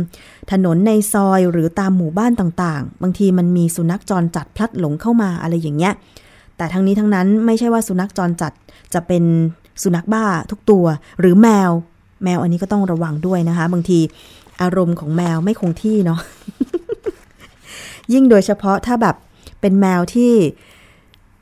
[0.52, 5.92] ถนนในซอยหรือตามหมู่บ้านต่างๆ บางทีมันมีสุนัขจรจัดพลัดหลงเข้ามาอะไรอย่างเงี้ย
[6.56, 8.52] แต่ทั้งนี้ทั้งนั้นไม่ใช่ว่าสุนัขจรจัด
[8.94, 9.24] จะเป็น
[9.82, 10.84] สุนัขบ้าทุกตัว
[11.20, 11.70] หรือแมว
[12.24, 13.98] แมวอันนี้ก็ต้องระวังด้วยนะคะ บางที
[14.62, 16.20] อารมณ์ของแมวไม่คงที่เนาะ
[18.12, 19.16] ยิ่งโดยเฉพาะถ้าแบบ
[19.60, 20.34] เป็นแมวที่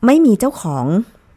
[0.07, 0.87] ไม่มีเจ้าของ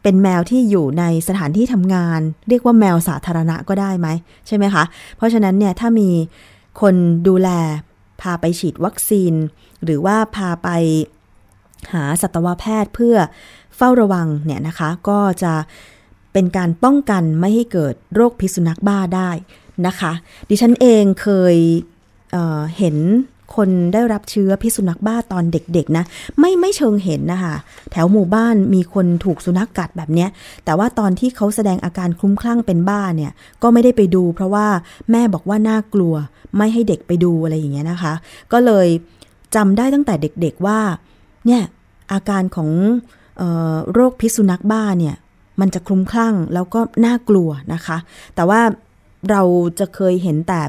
[0.02, 4.08] เป็นแมวที่อยู่ในสถานที่ทำงาน เรียกว่าแมวสาธารณะก็ได้ไหม
[4.46, 4.84] ใช่ไหมคะ
[5.16, 6.10] เพราะฉะนั้นเนี่ยถ้ามี
[6.80, 6.94] คน
[7.28, 7.48] ดูแล
[8.20, 9.32] พาไปฉีดวัคซีน
[9.84, 10.68] หรือว่าพาไป
[11.92, 13.16] หาสัตวแพทย์เพื่อ
[13.76, 15.54] เฝ้าระวังเนี่ยนะคะ ก็จะ
[16.32, 19.30] เป็นการป้องกันไม่ให้เกิดโรคพิษสุนัขบ้าได้
[19.86, 20.12] นะคะ
[20.48, 21.56] ดิฉันเองเคย
[22.32, 22.96] เเห็น
[23.54, 26.04] คนได้รับเชื้อพิษสุนัขบ้าตอนเด็กๆนะ
[26.38, 27.54] ไม่ไม่เชิงเห็นนะคะ
[27.90, 30.28] แถวหมู่บ้านมีคนถูกสุนัขกกัดแบบเนี้ย
[30.64, 34.66] แต่ว่าตอนที่เขาแสดงอาการคลุ้มคลั่งเป็นบ้าเนี่ย ก็ไม่ได้ไปดู เพราะว่า
[35.10, 36.14] แม่บอกว่าน่ากลัว
[36.56, 38.12] ไม่ให้เด็กไปดูอะไรอย่างเงี้ยนะคะ
[38.52, 38.88] ก็เลย
[39.54, 40.78] จำได้ตั้งแต่เด็กๆว่า
[41.46, 41.62] เนี่ย
[42.12, 42.70] อาการของ
[43.92, 45.14] โรคพิษสุนัขบ้าเนี่ย
[45.60, 47.96] มันจะคลุ้มคลั่งแล้วก็น่ากลัวนะคะ
[48.34, 48.60] แต่ว่า
[49.30, 49.42] เรา
[49.78, 50.60] จะเคยเห็นแต่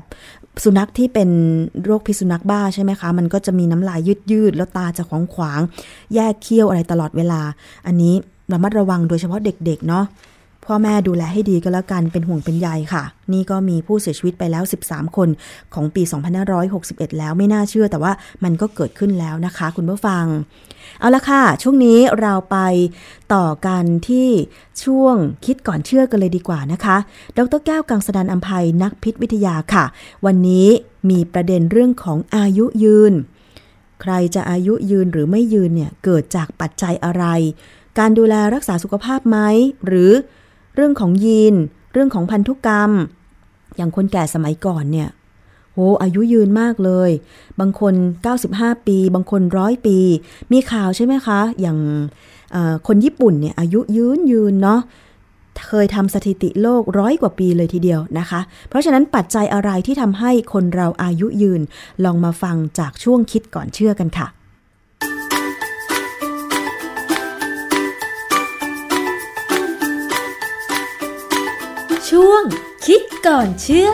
[0.63, 1.29] สุนัขที่เป็น
[1.83, 5.61] โรคพิษสุนัขบ้าใช่ไหมคะ มันก็จะมีน้ำลายยืดยืดแล้วตาจะขวางขวาง
[6.15, 7.41] แยกเคี้ยวอะไรตลอดเวลา
[7.87, 8.13] อันนี้
[8.51, 10.05] ระมัดระวังโดยเฉพาะเด็กๆเนาะ
[10.67, 15.30] พ่อแม่ดูแลให้ดีก็แล้วกันเป็นห่วงเป็นใยค่ะ นี่ก็มีผู้เสียชีวิตไปแล้ว 13 คน
[15.73, 16.04] ของปี
[16.62, 18.12] 2561 แล้วไม่น่าเชื่อแต่ว่า
[18.43, 20.25] มันก็เกิดขึ้นแล้วนะคะ คุณผู้ฟัง
[20.99, 22.58] เอาละค่ะ ช่วงนี้เราไป
[23.34, 24.30] ต่อกันที่
[24.84, 26.97] ช่วงคิดก่อนเชื่อกันเลยดีกว่านะคะ
[27.38, 29.86] ดรแก้วกังสดานอัมภัยนักพิษวิทยาค่ะ
[30.25, 30.67] วันนี้
[31.10, 33.13] มีประเด็นเรื่องของอายุยืน
[34.01, 37.23] ใครจะอายุยืนหรือไม่ยืนเนี่ยเกิดจากปัจจัยอะไร
[37.99, 39.38] การดูแลรักษาสุขภาพไหม
[39.86, 40.12] หรือ
[40.75, 41.55] เรื่องของยีน
[41.93, 42.91] เรื่องของพันธุกรรม
[43.77, 45.09] อย่างคนแก่สมัยก่อนเนี่ย
[45.73, 47.09] โหอายุยืนมากเลย
[47.59, 47.93] บางคน
[48.41, 49.97] 95 ปี บางคนร้อยปี
[50.51, 51.77] มีข่าวใช่ไหมคะ อย่าง
[52.88, 54.81] คนญี่ปุ่นเนี่ยอายุยืนยืนเนาะ
[55.67, 61.61] เคยทำสถิติโลกร้อยกว่าปีเลยทีเดียวนะคะ เพราะฉะนั้นปัจจัยอะไรที่ทำให้คนเราอายุยืน
[62.05, 64.27] ลองมาฟังจากช่วงคิดก่อนเชื่อกันค่ะ
[72.19, 72.43] ช่วง
[72.86, 73.89] คิดก่อนเชื่อ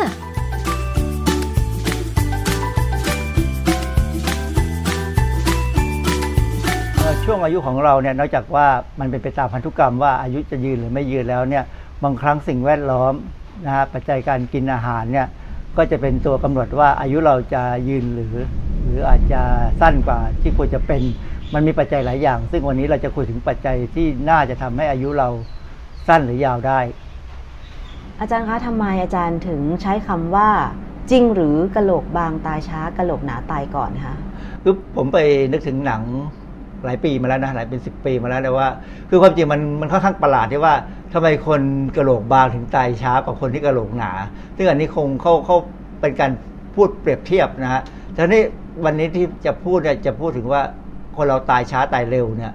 [7.23, 8.67] ช่วงอายุของเราเนี่ยนอกจากว่า
[8.99, 11.63] มันเป็นไปตามพันธุกรรมว่าอายุจะยืนหรือไม่ยืนแล้วเนี่ย
[12.03, 13.13] บางครั้งสิ่งแวดล้อม
[13.65, 15.27] นะฮะปัจจัยการกินอาหารเนี่ย
[15.77, 18.35] ก็จะเป็นตัวกำหนดว่าอายุเราจะยืนหรือ
[18.83, 19.41] หรืออาจจะ
[19.81, 21.01] สั้นกว่าที่ควรจะเป็น
[21.53, 25.29] มันมีปัจจัยหลายอย่าง ซึ่งวันนี้เราจะคุยถึงปัจจัยที่น่าจะทำให้อายุเรา
[26.07, 26.81] สั้นหรือยาวได้
[28.21, 30.49] อาจารย์คะทำไมอาจารย์ถึงใช้คำว่า
[31.11, 34.15] จริงหรือกะโหลกบางตายช้ากะโหลกหนาตายก่อนคะ
[34.63, 35.17] คือผมไป
[35.51, 36.01] นึกถึงหนัง
[36.85, 38.67] หลายปีมาแล้วนะหลายเป็นสิบปีมาแล้วแต่ว่า
[39.09, 40.73] คือความจริงมันมันค่อนข้างประหลาดที่ว่า
[41.13, 41.61] ทำไมคน
[41.97, 44.11] กระโหลกบางถึงตายช้ากว่าคนที่กระโหลกหนา
[44.57, 45.57] ซึ่งอันนี้คงเขาเขา
[46.01, 46.31] เป็นการ
[46.75, 47.81] พูดเปรียบเทียบนะฮะ
[48.15, 48.43] ทีนี้
[48.85, 50.61] วันนี้ที่จะพูดเนี่ยจะพูดถึงว่า
[51.17, 52.53] คนเราตายช้าตายเร็วเนี่ย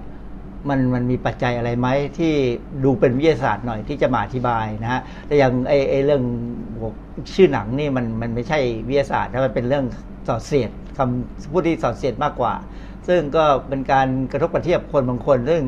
[0.69, 2.33] มันมันมีปัจจัยอะไรไหมที่
[2.83, 6.21] ดูเป็นวิทยาศาสตร์หน่อยที่จะมาอธิบายนะฮะแต่อย่างไอไอเรื่อง
[7.35, 9.85] ชื่อหนังนี่มันมันไม่ใช่วิทยาศาสตร์แต่มันเป็นเรื่อง
[10.27, 12.53] สอดเสียดคำพูดที่สอดเสียดมากกว่า
[13.07, 15.65] ซึ่งก็เป็นการกระทบกระเทียบคนบางคนเรื่อง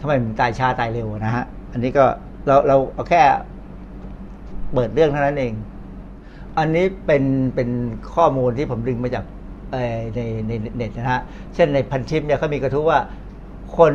[0.00, 2.04] ทำไมมันตายช้าตายเร็วนะฮะอันนี้ก็
[2.46, 3.22] เราเราเอาแค่
[4.74, 5.52] เปิดเรื่องเท่านั้นเอง
[6.58, 7.22] อันนี้เป็น
[7.54, 7.68] เป็น
[8.14, 9.24] ข้อมูลที่ผมดึงมาจาก
[10.14, 11.22] ในในเน็ตนะฮะ
[11.54, 13.00] เช่นในพันทิปเนี่ยเขามีกระทู้ว่า
[13.76, 13.94] คน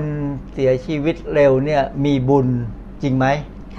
[0.54, 2.48] เสียชีวิตเร็วเนี่ยมีบุญ
[3.04, 3.28] จริงไหม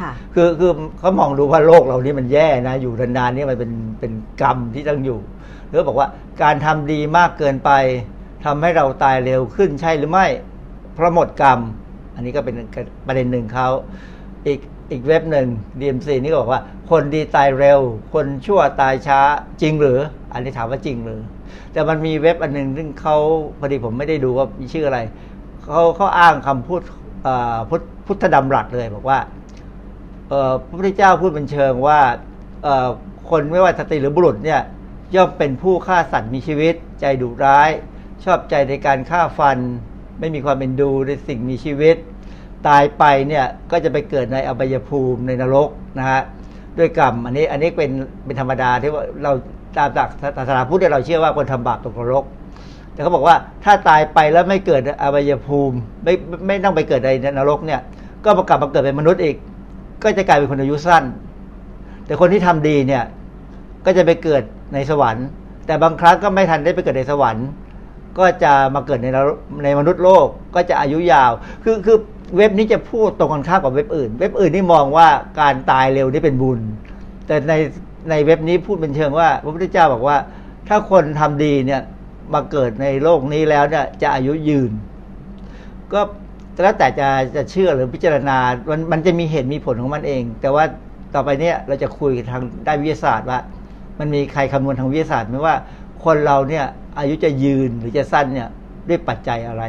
[0.01, 5.19] ค่ะคือคือเขามองดูว่าโลกเรานี่มันแย่นะอยู่นานๆนี่มันเป็นเป็นกรรมที่ต้องอยู่
[5.69, 6.09] หรือบอกว่า
[6.43, 7.71] การทำดีมากเกินไป
[8.45, 10.27] ทำให้เราตายเร็วขึ้นใช่หรือไม่
[10.95, 11.59] เพราะหมดกรรม
[12.15, 12.55] อันนี้ก็เป็น
[13.07, 13.69] ประเด็นหนึ่งเขา
[14.47, 14.61] อีก
[14.93, 15.49] อีกเว็บหนึ่ง
[15.81, 17.81] DMC นี่ก็บอกว่า คนดีตายเร็ว
[18.15, 19.21] คนชั่วตายช้า
[19.63, 19.99] จริงหรือ
[20.33, 21.21] อันนี้ถามว่าจริงหรือ
[21.73, 23.17] แต่มันมีเว็บอันหนึ่งซึ่งเขา
[23.59, 24.99] พอดีผมไม่ได้ดูว่ามีชื่ออะไร
[25.65, 26.81] เขาเขาอ้างคำพูด
[27.71, 29.19] พุทพุทธดำรัสเลยบอกว่า
[30.67, 32.01] พระพุทธเจ้าพูดเป็นเชิงว่า
[33.31, 34.61] คนไม่ว่าสตรีหรือบุรุษเนี่ย
[35.15, 37.71] ย่อมเป็นผู้ฆ่าสัตว์มีชีวิต ใจดุร้าย
[38.25, 39.59] ชอบใจในการฆ่าฟัน
[40.21, 41.97] ไม่มีความเป็นดูในสิ่งมีชีวิต
[42.69, 46.21] ตายไปเนี่ยก็จะไปเกิดในอบายภูมิในนรกนะฮะ
[46.79, 47.91] ด้วยกรรมอันนี้อันนี้เป็น
[48.25, 49.33] เป็นธรรมดาที่ว่าเรา
[49.77, 52.25] ตามจากศาสนาพุทธเราเชื่อว่าคนทำบาปตกนรก
[52.95, 56.15] แต่เขาบอกว่าถ้าตายไปแล้วไม่เกิดอวัยภูมิ ไม่
[56.47, 57.81] ไม่ต้องไปเกิดในนรกเนี่ย
[58.25, 59.37] ก็ประกลับมาเกิดเป็นมนุษย์อีก
[60.03, 61.05] ก็จะกลายเป็นคนอายุสั้น
[62.07, 63.05] แต่คนที่ทำดีเนี่ย
[63.87, 64.43] ก็จะไปเกิด
[64.75, 65.27] ในสวรรค์
[65.67, 67.47] แต่บางครั้งก็ไม่ทันได้ไปเกิดในสวรรค์
[68.19, 69.09] ก็จะมาเกิดใน
[69.65, 71.31] ในมนุษย์โลกก็จะอายุยาว
[71.65, 71.97] คือคือ
[72.37, 75.09] เว็บนี้จะพูดตรงกันข้ามกับเว็บอื่น เว็บอื่นนี่มองว่า
[75.41, 76.61] การตายเร็วนี่เป็นบุญ
[77.27, 77.53] แต่ใน
[78.11, 80.17] ในเว็บนี้พูดเป็นเชิงว่า พระพุทธเจ้าบอกว่า
[80.69, 81.81] ถ้าคนทำดีเนี่ย
[82.33, 84.73] มาเกิดในโลกนี้แล้วเนี่ยจะอายุยืน
[85.93, 86.01] ก็
[86.63, 88.39] แล้วแต่จะจะเชื่อหรือพิจารณา
[88.71, 90.65] มันมันจะมีเหตุมีผลของมันเอง แต่ว่า
[91.15, 93.39] ต่อไปเนี่ยเราจะคุยทางด้านวิทยาศาสตร์ว่า
[93.99, 95.57] มันมีใครคำนวณทางวิทยาศาสตร์ไหมว่า
[96.05, 96.65] คนเราเนี่ย
[96.99, 98.49] อายุจะยืนหรือจะสั้นเนี่ย
[98.89, 99.65] ด้วยปัจจัยอะไร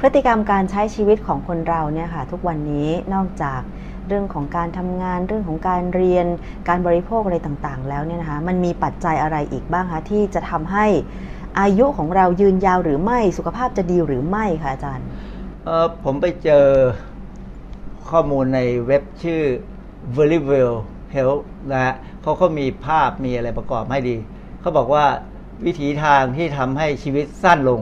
[0.00, 3.60] พฤติกรรมการใช้ชีวิตของคนเราเนี่ยค่ะ ทุกวันนี้นอกจาก
[4.08, 6.26] เรื่องของการทำงานเรื่องของการเรียน
[6.68, 10.86] การบริโภคอะไรต่างๆ แล้วเนี่ยนะคะมันมีปัจจัยอะไรอีกบ้างคะที่จะทำให้
[11.60, 15.06] อายุของเรายืนยาวหรือไม่สุขภาพจะดีหรือไม่คะอาจารย์
[15.64, 16.64] เออผมไปเจอ
[18.10, 19.42] ข้อมูลในเว็บชื่อ
[20.16, 20.74] Very Well
[21.14, 21.42] Health
[21.72, 24.16] นะฮะเขาก็มีภาพมีอะไรประกอบให้ดี
[24.60, 25.04] เขาบอกว่า
[25.66, 27.80] วิถีทางที่ทำให้ชีวิตสั้นลง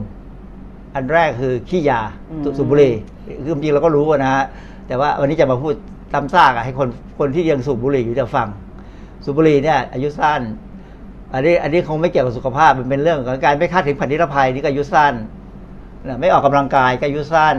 [0.94, 2.94] อันแรกคือขี้ยาอืมสูบบุหรี่
[3.44, 4.44] คือจริงๆเราก็รู้อะนะฮะ
[4.88, 5.74] แต่ว่าวันนี้จะมาพูด
[6.14, 6.88] ตำซากอะให้คน
[7.18, 8.48] คนที่ยังสูบบุหรี่อยู่จะฟัง
[9.24, 10.40] สูบบุหรี่เนี่ยอายุสั้น
[11.32, 15.14] อันนี้อันนี้คงไม่เกี่ยวกับสุขภาพมันเป็นเรื่องของการไม่คาดถึงผันนิรภัยนี่ก็อายุสั้น
[16.06, 17.56] นะไม่ออกกำลังกายก็อายุสั้น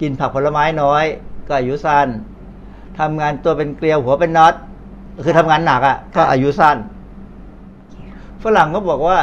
[0.00, 1.04] กินผักผลไม้น้อย
[1.48, 2.08] ก็อายุสั้น
[2.98, 4.54] ทำงานตัวเป็นเกลียวหัวเป็นน็อต
[5.24, 6.76] คือทำงานหนักอะ่ะก็อายุสั้น
[8.42, 9.18] ฝรั่งก็บอกว่า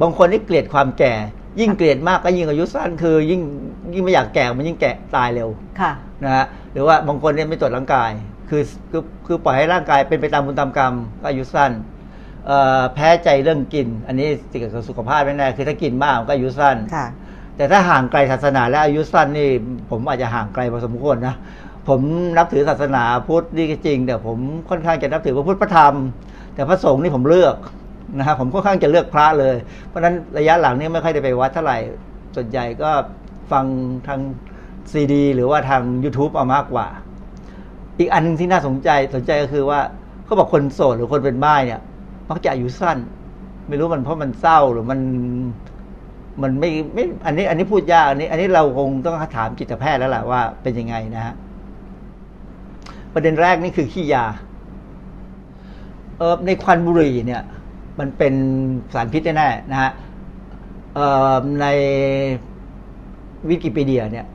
[0.00, 1.14] บางคนที่เกลียดความแก่
[1.60, 3.40] ยิ่งเกลียดมากก็ยิ่งอายุสั้นคือ ยิ่ง
[3.94, 5.48] ยิ่งไม่อยากแก่มันยิ่งแก่ตายเร็ว
[5.80, 5.90] ค่ะ
[6.24, 8.10] นะฮะหรือว่าบางคนเนี่ยไม่ตรวจร่างกาย
[8.48, 11.72] คือคือคือปล่อยให้ร่างกายเป็นไปตามบุญตามกรรมก็อายุสั้น
[12.46, 17.06] เอ่อแพ้ใจเรื่องกิน อันนี้ติดกับสุขภาพแน่ๆคือถ้ากินมากมันก็อายุสั้นค่ะ
[17.56, 19.48] แต่ถ้าห่างไกลศาสนาและอายุสั้นนี่
[19.90, 21.34] ผมอาจจะห่างไกลพอสมควรนะ
[21.88, 22.00] ผม
[22.36, 24.38] นับถือศาสนาพุทธนี่ก็จริง แต่ผม
[24.70, 25.94] ค่อนข้างจะนับถือพระพุทธพระธรรม
[26.54, 27.56] แต่พระสงฆ์นี่ผมเลือก
[28.18, 29.56] นะครับผมค่อนข้างจะเลือกพระเลย
[29.88, 31.78] เพราะฉะนั้นระยะหลังนี่ไม่ค่อยได้ไปวัดเท่าไหร่
[32.36, 32.90] ส่วนใหญ่ก็
[33.52, 33.64] ฟัง
[34.06, 34.20] ทาง
[34.92, 36.86] ซีดีหรือว่าทาง YouTube เอามากกว่า
[37.98, 39.80] อีกอันหนึงที่น่าสนใจสนใจก็คือว่า
[40.24, 41.80] เขาบอกคนโสดหรือคนเป็นบ้าเนี่ย
[42.30, 42.98] มักจะอายุสั้น
[43.68, 45.00] ไม่รู้มันเพราะมันเศร้าหรือมัน
[46.42, 51.34] มันไม่ไม่อันนี้ อันนี้พูดยากอันนี้ อันนี้เราคงต้องถามจิตแพทย์แล้วล่ะว่าเป็นยังไงนะฮะ
[53.12, 54.24] ประเด็นแรกนี่คือขี้ยา
[56.18, 57.42] เออในควันบุหรี่เนี่ย
[57.98, 58.34] มันเป็น
[58.94, 59.90] สารพิษแน่ๆนะฮะ
[60.94, 61.00] เอ
[61.32, 61.66] อใน
[63.48, 64.26] วิกิพีเดียเนี่ย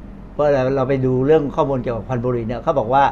[0.55, 3.03] ราเราไปดูเรื่องข้อมูลเกี่ยวกับควันบุหรี่เนี่ยเขาบอกว่า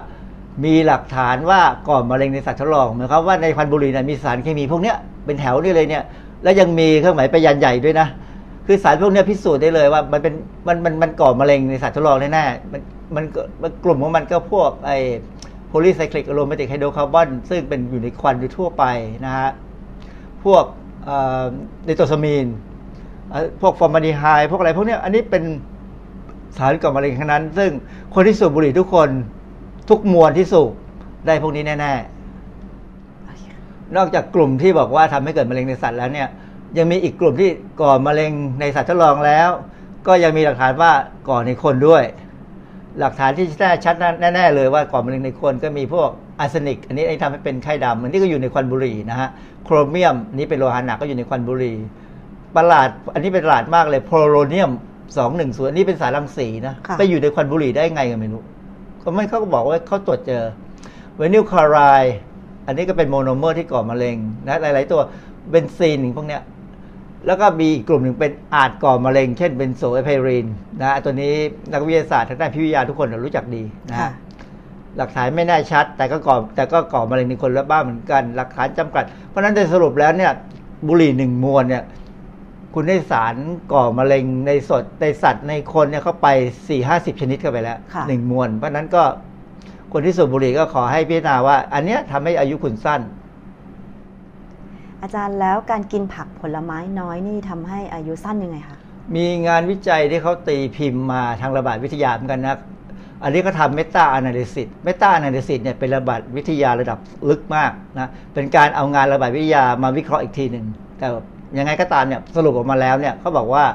[0.65, 6.03] มีหลักฐานว่าก่อนมะเร็งในสัตว์ทดลองหมายความว่าในควันบุหรี่เนี่ยมีสารเคมีพวกเนี้ยเป็นแถวนี่เลยเนี่ย
[6.43, 8.07] แล้วยังมีเครื่องหมายไปยันใหญ่ด้วยนะ
[8.65, 10.33] คือสารพวกเนี้ยพิสูจน์ได้เลยว่ามันเป็น
[10.67, 12.81] มันมันมันก่อมะเร็งในสัตว์ทดลองแน่ๆมัน
[13.15, 14.91] มันกลุ่มของมันก็พวกไอ
[15.67, 18.83] โพลีไซคลิกอะโรมาติกไฮโดรคาร์บอนซึ่งเป็นอยู่ในควันโดยทั่วไป
[19.25, 19.49] นะฮะ
[20.43, 20.63] พวก
[21.85, 22.45] ไนโตรซามีน
[23.61, 25.43] พวกฟอร์มาดีไฮพวกอะไรพวกเนี้ยอันนี้เป็น
[26.57, 27.71] สารก่อมะเร็งทั้งนั้น ซึ่ง
[28.13, 29.09] คนที่สูบบุหรี่ทุกคน
[29.89, 30.71] ทุกมวลที่สูบ
[31.27, 31.93] ได้พวกนี้แน่
[32.73, 36.27] ๆ นอกจากกลุ่มที่บอกว่าทำให้เกิดมะเร็งในสัตว์แล้วเนี่ย
[36.77, 37.49] ยังมีอีกกลุ่มที่
[37.81, 39.49] ก่อมะเร็งในสัตว์ทดลองแล้ว
[40.07, 40.91] ก็ยังมีหลักฐานว่า
[41.29, 42.03] ก่อในคนด้วย
[42.99, 49.29] หลักฐานที่แน่ชัดแน่ๆเลยว่าก่อมะเร็งในคนก็มีพวกอาร์เซนิก อันนี้ไอ้ทำให้เป็นไข้ดำอันนี้ก็อยู่ในควันบุหรี่นะฮะ
[49.63, 51.75] โครเมียมอันนี้เป็นโลหะหนักก็อยู่ในควันบุหรี่
[52.55, 54.71] ประหลาด อันนี้เป็นประหลาดมากเลยโพโลเนียม
[55.17, 58.41] สองหนึ่งส่วนอันนี้เป็นสารรังสีนะค่ะไปอยู่ในควันบุหรี่ได้ไงก็ไม่รู้
[59.03, 60.43] ก็ไม่เขาก็บอกว่าเขาตรวจเจอ
[61.15, 62.15] เวนิลคลอไรด์
[62.67, 64.17] อันนี้ก็เป็นโมโนเมอร์ที่ก่อมะเร็ง
[64.47, 65.01] นะหลาย ๆ ตัว
[65.49, 66.41] เบนซีนพวกเนี้ย
[67.27, 70.47] แล้วก็มีอีกกลุ่มหนึ่งเป็นอาจก่อมะเร็ง เช่นเป็นโซเอเพริน
[70.81, 71.33] นะตัวนี้
[71.71, 74.11] นักวิทยาศาสตร์ทางด้านพิษวิทยาทุกคนรู้จักดีนะค่ะฮะ
[74.97, 80.31] หลักฐานไม่แน่ชัด แต่ก็ก่อแต่ก็ก่อมะเร็งในคนละบ้านเหมือนกัน หลักฐานจำกัด เพราะฉะนั้นโดยสรุปแล้วเนี่ย
[80.87, 81.83] บุหรี่หนึ่งมวนเนี่ย
[82.79, 83.35] คุณได้สาร
[83.73, 86.27] ก่อมะเร็งในสดในสัตว์ในคนเนี่ยเข้าไป
[86.67, 89.03] สี่ห้าสิบชนิดเข้าไปแล้วค่ะหนึ่งมวนเพราะฉะนั้นก็
[89.93, 93.01] คนที่สูบบุหรี่ก็ขอให้พิจารณาว่า อันเนี้ยทำให้อายุคุณสั้น
[95.01, 98.77] อาจารย์แล้วการกินผักผลไม้น้อยนี่ทำให้อายุสั้นยังไงคะ
[99.15, 102.57] มีงานวิจัยที่เขาตีพิมพ์มาทางระบาดวิทยาเหมือนกันนะ
[103.23, 110.65] อันนี้ก็ทำเมตา a นาลิซิสเมตา a นาลิซิสเนี่ยเป็นระบาดวิทยาระดับลึกมากนะ เป็นการเอางานระบาดวิทยามาวิเคราะห์อีกทีหนึ่ง
[110.99, 111.07] แต่
[111.57, 113.65] ยังไงก็ตามเนี่ยสรุปออกมาแล้วเนี่ยเขาบอกว่า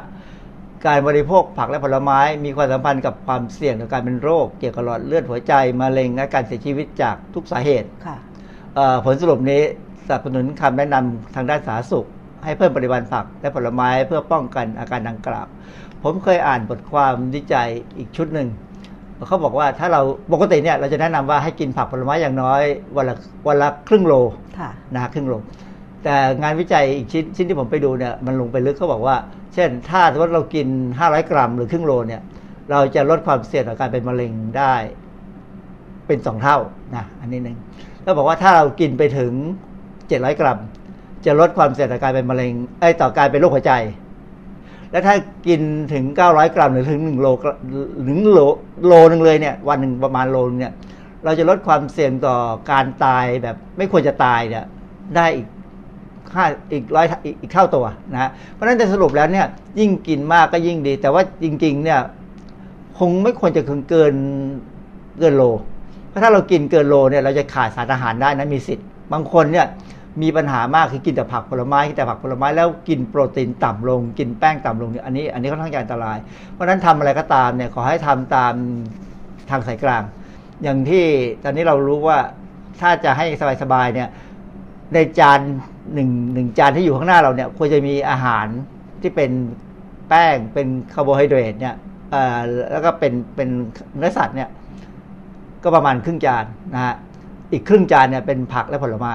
[0.86, 8.16] การบริโภคผักและผลไม้มีความสัมพันธ์กับความเสี่ยงต่อการเป็นโรค เกี่ยวกับหลอดเลือดหัวใจมะเร็งและการเสียชีวิตจากทุกสาเหตุค่ะ
[8.74, 9.62] เอ่อผลสรุปนี้
[10.06, 12.06] สนับสนุนคำแนะนำทางด้านสาธารณสุข
[12.44, 15.46] ให้เพิ่มปริมาณผักและผลไม้เพื่อป้องกันอาการดังกล่าว
[16.02, 18.48] ผมเคยอ่านบทความวิจัยอีกชุดหนึ่ง
[19.28, 20.00] เขาบอกว่าถ้าเรา
[20.32, 22.62] ปกติเนี่ยเราจะแนะนำว่าให้กินผักผลไม้อย่างน้อย
[22.96, 23.14] วันละ
[23.48, 24.14] วันละครึ่งโล
[24.58, 25.34] ค่ะนะฮะครึ่งโล
[26.04, 29.16] แต่งานวิจัยอีกชิ้นชิ้นที่ผมไปดูเนี่ยมันลงไปลึกเขาบอกว่า
[29.54, 30.66] เช่น ถ้าสมมติเรากิน
[30.98, 32.22] 500 กรัม หรือครึ่งโลเนี่ย
[32.70, 34.74] เราจะลดความเสี่ยงต่อการเป็นมะเร็งได้
[36.06, 36.58] เป็นสองเท่า
[36.96, 37.56] นะอันนี้หนึ่ง
[38.02, 39.32] แล้วบอกว่าถ้าเรากินไปถึง
[39.86, 40.58] 700 กรัม
[41.26, 43.72] จะลดความเสี่ยงต่อการเป็นมะเร็งไอ้ต่อการเป็นโรคหัวใจ
[44.90, 45.14] และถ้า
[45.46, 45.60] กิน
[45.92, 47.28] ถึง 900 กรัม หรือถึง1โล
[48.08, 48.38] ถึงโล
[48.86, 50.74] โลนึงเลยเนี่ยวันหนึ่งประมาณโลนึงเนี่ย
[51.24, 52.36] เราจะลดความเสี่ยงต่อ
[52.70, 54.64] การตายแบบไม่ควรจะตายเนี่ย
[55.16, 55.46] ได้อีก
[56.34, 57.06] ห้าอีกร้อย
[57.42, 59.46] อีกเท่าตัวนะฮะเพราะฉะนั้นจะสรุปแล้วเนี่ย
[59.80, 62.00] ยิ่งกินมากก็ยิ่งดี แต่ว่าจริงๆเนี่ย
[62.98, 64.14] คงไม่ควรจะเกินเกิน
[65.18, 65.42] เกินโล
[66.08, 69.66] เพราะถ้าเรากินเกินโลเนี่ยเราจะขาดสารอาหารได้นะมีสิทธิ์ บางคนเนี่ย
[70.22, 76.18] มีปัญหามากคือกินแต่ผักผลไม้กินแต่ผักผลไม้แล้วกินโปรตีนต่ำลง กินแป้งต่ำลงเนี่ยอันนี้อันนี้ค่อนข้างอันตราย
[76.52, 78.54] เพราะฉะนั้นทำอะไรก็ตามเนี่ยขอให้ทำตาม
[79.50, 80.02] ทางสายกลาง
[80.62, 81.04] อย่างที่
[81.44, 82.18] ตอนนี้เรารู้ว่า
[82.80, 83.26] ถ้าจะให้
[83.62, 84.08] สบายๆเนี่ย
[84.94, 85.40] ในจาน
[85.94, 88.46] หนึ่งหนึ่งจานที่อยู่ข้างหน้าเราเนี่ยควรจะมีอาหาร
[89.02, 89.30] ที่เป็น
[90.08, 91.74] แป้งเป็นคาร์โบไฮเดรตเนี่ย
[92.10, 92.38] เอ่อ
[92.72, 93.48] แล้วก็เป็นเป็น
[93.96, 94.48] เนื้อสัตว์เนี่ย
[95.62, 96.94] ก็ประมาณครึ่งจานนะฮะ
[97.52, 99.14] อีกครึ่งจานเนี่ยเป็นผักและผลไม้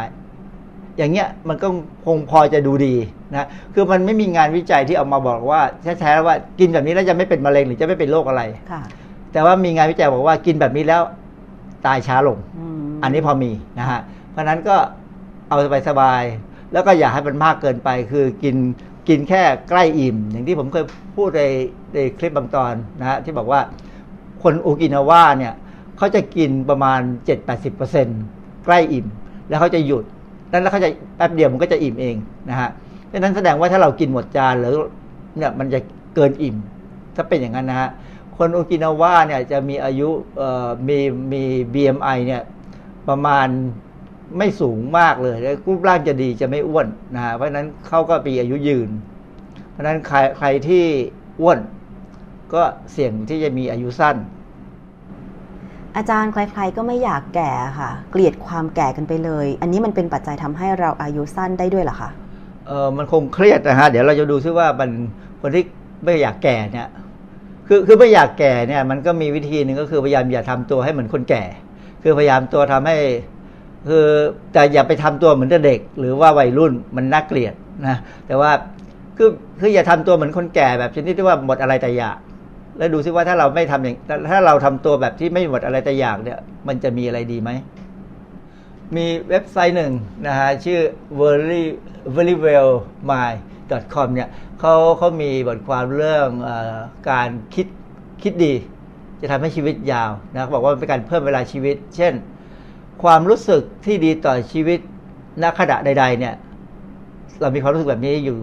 [0.98, 1.68] อย่างเงี้ยมันก็
[2.06, 2.96] คงพอจะดูดี
[3.32, 5.62] นะคือมันไม่มีงานวิจัยที่ออกมาบอกว่า
[6.00, 8.82] แท้ๆว่ากินแบบนี้แล้วจะไม่เป็นมะเร็งหรือจะไม่เป็นโรคอะไรค่ะ
[9.34, 11.02] แต่ว่ามีงานวิจัยบอกว่ากินแบบนี้แล้ว
[11.86, 14.00] ตายช้าลงอืมอันนี้พอมีนะฮะ
[14.32, 14.76] เพราะฉะนั้นก็
[15.48, 15.58] เอา
[15.90, 18.56] สบายๆ แล้วก็อย่าให้มันมากเกินไป คือกิน
[19.08, 21.44] กินแค่ใกล้อิ่ม อย่างที่ผมเคยพูดใน
[21.94, 23.62] ในคลิปบางตอนนะฮะที่บอกว่า
[24.44, 25.54] คนโอกินาว่าเนี่ย
[25.98, 27.02] เขาจะกินประมาณ
[27.64, 29.06] 7-80%ใกล้อิ่ม
[29.50, 30.04] แล้วเขาจะหยุด
[30.52, 32.16] นั้นแล้วเขาจะแป๊บเดียวมันก็จะอิ่มเอง
[32.50, 32.70] นะฮะ
[33.12, 34.76] ดังนั้นแสดงว่าถ้าเรากินหมดจานหรือ
[35.38, 35.80] เนี่ยมันจะ
[36.16, 36.56] เกินอิ่ม
[37.16, 37.90] ถ้าเป็นอย่างนั้นนะฮะ
[38.38, 40.10] คนโอกินาว่าเนี่ยจะมีอายุ
[40.88, 41.00] มี
[41.32, 41.44] มี
[41.74, 42.42] BMI เนี่ย
[43.08, 43.48] ประมาณ
[44.38, 48.90] ไม่สูงมากเลยแล้วรูปร่างจะดีจะไม่อ้วนนะฮะเพราะฉะนั้นเขาก็มีอายุยืน
[49.72, 50.84] เพราะฉะนั้นใครใครที่
[51.42, 51.60] อ้วน
[52.54, 54.18] ก็เสี่ยงที่จะมีอายุสั้น
[55.98, 62.10] อาจารย์ใครๆก็ไม่อยากแก่ค่ะ เกลียดความแก่กันไปเลย อันนี้มันเป็นปัจจัยทำให้เราอายุสั้นได้ด้วยเหรอคะ
[62.68, 64.90] เออมันคงเครียดนะฮะเดี๋ยวเราจะดูซิว่ามัน
[65.42, 65.64] คนที่
[66.04, 66.90] ไม่อยากแก่เนี่ย
[67.68, 71.44] คือคือไม่อยากแก่เนี่ย มันก็มีวิธีหนึ่งก็คือพยายามอย่าทำตัวให้เหมือนคนแก่
[72.04, 72.98] คือพยายามตัวทำให้
[73.90, 74.06] คือ
[74.54, 77.54] แต่อย่าไปทำตัวเหมือนเด็ก หรือว่าวัยรุ่นมันน่าเกลียด
[77.88, 78.52] นะ แต่ว่า
[79.18, 79.30] คือ
[79.60, 82.18] คืออย่าทำตัวเหมือนคนแก่แบบชนิดที่ว่าหมดอะไรแต่อยาก
[82.78, 83.96] แล้วดูซิว่าถ้าเราไม่ทำอย่าง
[84.32, 87.50] ถ้าเราทำตัวแบบที่ไม่หมดอะไรแต่อยากเนี่ย มันจะมีอะไรดีไหม
[88.96, 89.94] มีเว็บไซต์หนึ่ง
[90.28, 90.80] นะฮะชื่อ
[91.20, 91.64] very
[92.16, 92.72] very well
[93.10, 93.40] mind
[93.94, 94.30] com เนี่ย
[94.60, 96.50] เขาเขามีบทความเรื่องอ
[97.10, 97.68] การคิด
[98.24, 98.54] คิดดี
[99.22, 102.14] จะทำให้ชีวิตยาวนะเขาบอกว่าเป็นการเพิ่มเวลาชีวิต เช่น
[103.04, 104.80] ความรู้สึกที่ดีต่อชีวิต
[105.42, 106.36] ณขณะใด ๆ เนี่ย
[107.42, 108.38] เรามีความรู้สึกแบบนี้อยู่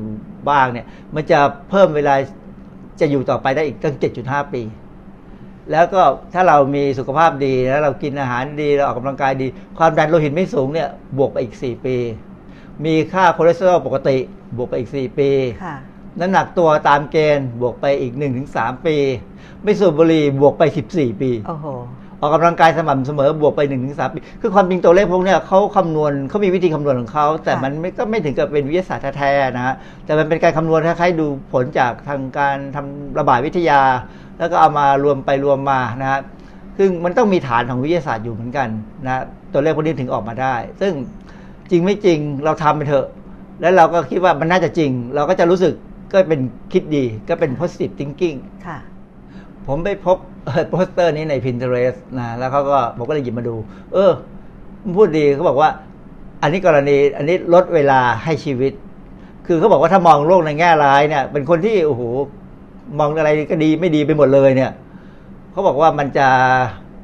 [0.50, 1.38] บ้างเนี่ย มันจะ
[1.70, 2.14] เพิ่มเวลา
[3.00, 3.94] จะอยู่ต่อไปได้อีกตั้ง
[4.24, 4.62] 7.5 ปี
[5.72, 6.02] แล้วก็
[6.34, 9.46] ถ้าเรามีสุขภาพดีแล้วเรากินอาหารดี เราออกกำลังกายดี
[9.78, 10.88] ความดันโลหิตไม่สูงเนี่ย
[11.18, 11.96] บวกไปอีก 4 ปี
[12.84, 14.16] มีค่าคอเลสเตอรอลปกติ
[14.56, 15.30] บวกไปอีก 4 ปี
[15.64, 15.76] ค่ะ
[16.20, 18.12] น้ำหนักตัวตามเกณฑ์บวกไปอีก
[18.50, 18.96] 1-3 ปี
[19.62, 21.66] ไม่สูบบุหรี่บวกไป 14 ปี โอ้โห
[22.24, 33.80] ออกกำลังกายสม่ำเสมอบวกไป1นถึงสปีคือความจริงตัวเลขพวกเนี้ยเขาคำนวณเขามีวิธีคำนวณของเขาแต่ค่ะมันไม่ก็ไม่ถึงกับเป็นวิทยาศาสตร์แท้ๆนะฮะแต่มันเป็นการคำนวณคล้ายๆดูผลจากทางการทำระบาดวิทยา
[34.38, 36.20] แล้วก็เอามารวมไปรวมมานะฮะ
[36.78, 38.68] ซึ่งมันต้องมีฐานของวิทยาศาสตร์อยู่เหมือนกัน
[39.04, 39.22] นะ
[39.52, 40.92] ตัวเลขพวกนี้ถึงออกมาได้ ซึ่ง
[41.70, 43.06] จริงไม่จริงเราทำไปเถอะ
[43.60, 45.74] แล้วเราก็คิดว่ามันน่าจะจริง เราก็จะรู้สึก
[46.12, 46.40] ก็เป็น
[46.72, 48.78] คิดดีก็เป็น positive thinking ค่ะ
[49.66, 50.18] ผมไปพบ
[50.70, 53.54] โปสเตอร์นี้ใน Pinterest นะแล้วเขาก็ผมก็เลยหยิบมาดู
[53.92, 54.12] เออ
[54.82, 55.70] มันพูดดีเขาบอกว่า
[56.42, 58.72] อันนี้กรณีอันนี้ลดเวลาให้ชีวิต
[59.46, 62.02] คือเขาบอกว่าถ้ามองโลกในแง่ร้ายเนี่ย เป็นคนที่โอ้โห
[62.98, 64.72] มองอะไรก็ดีไม่ดีไปหมดเลยเนี่ย
[65.52, 66.28] เขาบอกว่ามันจะ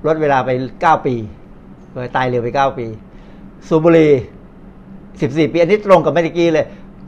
[0.07, 1.15] ลดเวลาไปเก้าปี
[2.17, 2.87] ตายเร็วไปเก้าปี
[3.69, 4.13] สูบบุหรี่
[5.21, 6.67] สิบสี่ปี อันนี้ตรงกับเมื่อกี้เลย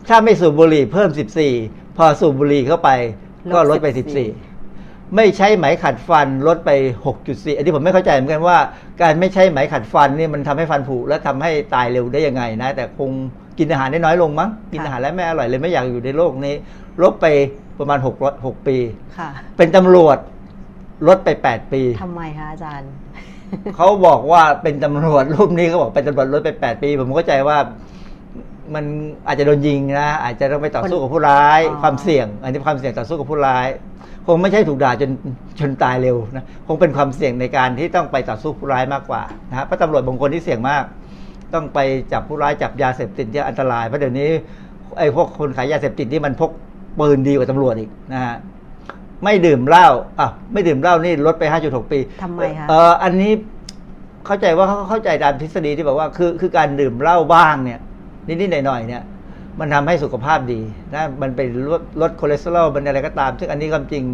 [0.09, 1.53] ถ้าไม่สูบบุหรี่เพิ่มสิบสี่
[1.97, 2.91] พอสูบบุหรี่เข้าไป
[3.53, 4.29] ก็ลดไปสิบสี่
[5.17, 6.71] ไม่ใช้ไหมขัดฟันลดไป
[7.15, 8.59] 6.4 อันนี้ผมไม่เข้าใจเหมือนกันว่า
[9.03, 13.11] การไม่ใช้ไหมขัดฟันนี่มันทำให้ฟันผุและทำให้ตายเร็วได้ยังไงนะ แต่คง
[13.59, 16.55] กินอาหารได้น้อยลงมั้ง กินอาหารแล้วไม่อร่อยเลยไม่อยากอยู่ในโลกนี้
[17.03, 17.27] ลดไป
[17.79, 18.77] ประมาณ6 6ปี
[19.19, 20.19] ค่ะเป็นตำรวจ
[21.09, 22.91] ลดไป 8 ปีทำไมคะอาจารย์
[23.77, 27.59] เขาบอกว่าเป็นตำรวจรูปนี้เขาบอกเป็นตำรวจลดไป 8 ปี ผมเข้าใจว่า
[28.75, 28.85] มัน
[29.27, 33.69] อาจจะโดนยิงนะอาจจะต้องไปต่อสู้กับผู้ร้ายอ๋อความเสี่ยง อันนี้ความเสี่ยงต่อสู้กับผู้ร้าย
[34.27, 35.11] คงไม่ใช่ถูกด่าจน
[35.61, 40.85] จนตายเร็วนะคงเป็นความเสี่ยงในการที่ต้องไปต่อสู้ผู้ร้ายมากกว่านะฮะเพราะตำรวจบางคนที่เสี่ยงมาก
[41.55, 41.79] ต้องไป
[42.13, 44.29] จับผู้ร้ายจับยาเสพติดที่อันตรายเพราะเดี๋ยวนี้
[44.99, 46.51] ไอ้พวกคนขายยาเสพติดนี่มันพก
[47.01, 48.37] ปืนดีกว่าตำรวจอีกนะฮะ
[49.25, 49.89] ไม่ดื่มเหล้า
[50.21, 53.33] อะไม่ดื่มเหล้านี่ลดไป 5.6 ปีทำไมคะเอออันนี้
[54.27, 57.81] เข้าใจว่าเขาเข้าใจตามทฤษฎีที่บอกว่าคือคือการดื่มเหล้าบ้างเนี่ย
[58.27, 59.03] นิดๆหน่อยๆเนี่ย
[59.61, 60.61] มันทำให้สุขภาพดี
[60.95, 64.05] นะมันเป็นลดลดคอเลสเตอรอลมันอะไรก็ตาม ซึ่งอันนี้ความจริง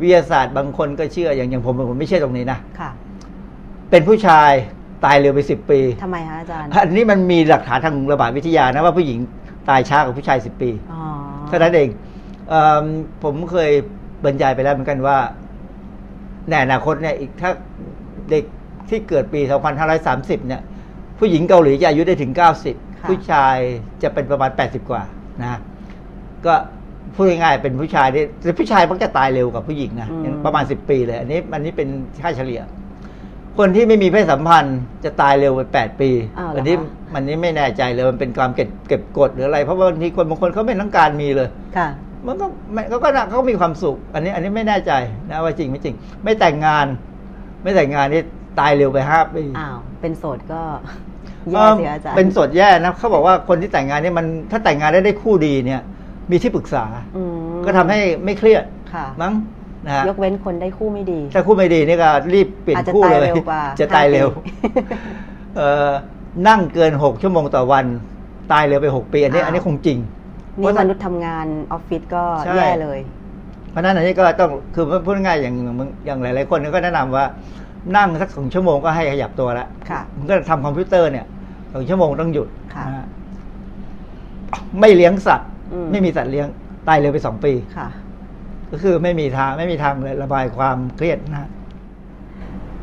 [0.00, 2.90] วิทยาศาสตร์บางคนก็เชื่ออย่างอย่างผมผมไม่เชื่อตรงนี้นะค่ะ
[3.90, 4.50] เป็นผู้ชาย
[5.04, 9.18] ตายเร็วไปสิบปีทำไมคะอาจารย์ อันนี้มันมีหลักฐานทางระบาดวิทยานะว่าผู้หญิง
[9.68, 11.02] ตายช้ากว่าผู้ชายสิบปีอ๋อ
[11.48, 11.88] เท่านั้นเอง
[12.48, 12.84] เอม
[13.22, 13.70] ผมเคย
[14.24, 15.18] บรรยายไปแล้วเหมือนกันว่า
[16.48, 17.50] ในอนาคตเนี่ยอีกถ้า
[18.30, 18.44] เด็ก
[18.88, 19.40] ที่เกิดปี
[19.94, 20.62] 2530 เนี่ย
[21.18, 23.56] ผู้หญิงเกาหลีจะอายุได้ถึง 90 ผู้ชาย
[24.02, 25.02] จะเป็นประมาณ 80 กว่า
[25.42, 25.60] นะ
[26.46, 26.54] ก็
[27.14, 31.88] พูดง่ายๆเป็นผู้ชายที่แต่ผู้ชายมักจะตายเร็วกว่าผู้หญิงนะอย่างประมาณ 10 ปีเลย อันนี้อันนี้เป็น
[32.22, 32.60] ค่าเฉลี่ย
[33.58, 36.84] คนที่ไม่มีเพศสัมพันธ์จะตายเร็วไป8ปีอ้าวเหรออันนี้คะ
[37.14, 41.88] มันนี้ไม่แน่ใจเลยมันเป็นความเก็บเก็บกดหรืออะไร เพราะว่าบางทีคนบางคนเขาไม่ต้องการมีเลยค่ะ
[42.26, 44.92] มันก็ไม่เขาก็น่ะเขาก็มีความสุข อันนี้ อันนี้ไม่แน่ใจ
[45.30, 45.94] นะว่าจริงไม่จริง
[46.24, 46.86] ไม่แต่งงาน
[47.62, 48.22] ไม่แต่งงานนี่
[48.60, 51.11] ตายเร็วไปห้าปีอ้าวเป็นโสดก็เอ
[51.52, 55.80] แย่อสิอาจารย์เป็นโสดแย่นะเขาบอกว่าคนที่แต่งงานนี่มันถ้าแต่งงานได้ได้คู่ดีเนี่ย
[56.30, 56.84] มีที่ปรึกษา
[57.16, 58.64] อืมก็ทำให้ไม่เครียด
[58.94, 59.34] ค่ะมั้ง
[59.86, 64.50] นะฮะยกเว้นคนได้คู่ไม่ดี ถ้าคู่ไม่ดีนี่ก็รีบเปลี่ยนอาจจะคู่ตายเลยเร็วกว่าจะตายเร็วห้าปี
[65.56, 65.90] เออ
[66.48, 67.84] นั่งเกินหกชั่วโมงต่อวัน
[68.52, 69.98] ตายเร็วไปหกปีอันนี้อ้าวอันนี้คงจริง
[70.60, 72.98] นี่มนุษย์ทำงานออฟฟิศก็ใช่แย่เลย
[73.70, 75.54] เพราะฉะนั้นอันนี้ก็ต้องคือพูดง่ายๆอย่าง
[76.06, 77.24] อย่างหลาย ๆ คนก็แนะนำว่า
[77.96, 81.26] นั่งสักสองชั่วโมงก็ให้ขยับตัวแล้วค่ะมันก็ทำคอมพิวเตอร์เนี่ย
[81.72, 83.06] สองชั่วโมงต้องหยุดค่ะนะฮะ
[84.80, 86.46] ไม่เลี้ยงสัตว์อืมไม่มีสัตว์เลี้ยง
[86.88, 87.88] ตายเร็วไปสองปีค่ะ
[88.70, 91.50] ก็คือไม่มีทางไม่มีทางเลยระบายความเครียดนะฮะ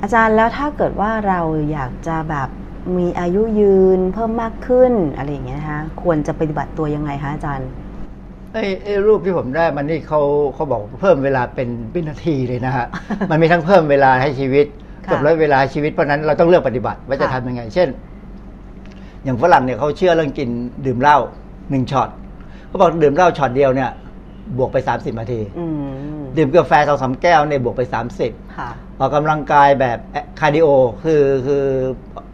[0.01, 1.39] อาจารย์แล้วถ้าเกิดว่าเรา
[1.71, 2.49] อยากจะแบบ
[2.97, 7.69] มีอายุยืนเพิ่มมากขึ้นอะไรอย่างเงี้ยนะคะควรจะปฏิบัติตัวยังไงคะอาจารย์
[8.53, 10.21] ไอ้ไอ้รูปที่ผมได้มันนี่เขา
[10.53, 12.85] เขาบอกเพิ่มเวลาเป็นวินาทีเลยนะฮะ
[13.29, 14.65] มันมีทั้งเพิ่มเวลาให้ชีวิต
[15.05, 17.87] ค่ะกับลดเวลาให้ชีวิตเพราะฉะนั้นเราต้องเลือกปฏิบัติว่าจะค่ะทำยังไง เช่น
[19.23, 20.49] อย่างฝรั่งเนี่ยเขาเชื่อเรื่องกิน
[20.85, 21.17] ดื่มเหล้า
[21.71, 22.09] หนึ่งช็อต
[22.67, 23.89] เขาบอกดื่มเหล้าช็อตเดียวเนี่ย
[24.57, 25.65] บวกไป30นาทีอื
[26.17, 27.81] มดื่มกาแฟสองสามแก้วเนี่ยบวกไป
[28.19, 28.69] 30ค่ะ
[28.99, 29.97] ออกกำลังกายแบบ
[30.39, 30.67] คาร์ดิโอ
[31.03, 31.63] คือคือ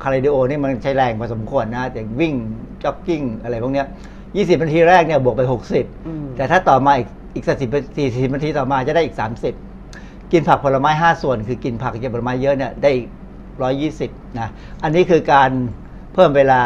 [0.03, 2.33] คาร์ดิโอนี่มันใช้แรงพอสมควรนะอย่างวิ่ง
[2.83, 3.87] จ็อกกิ้งอะไรพวกเนี้ย
[4.25, 9.15] 20นาทีแรกเนี่ยบวกไปอืม60แต่ถ้าต่อมาอีกอีกสักสิบสี่สิบนาทีต่อมาจะได้อีก
[9.47, 9.74] 30
[10.35, 13.07] กินผักผลไม้ 5 ส่วน คือกินผักกินผลไม้เยอะเนี่ยได้อีก
[13.71, 14.47] 120นะ
[14.83, 15.49] อันนี้คือการ
[16.13, 16.61] เพิ่มเวลา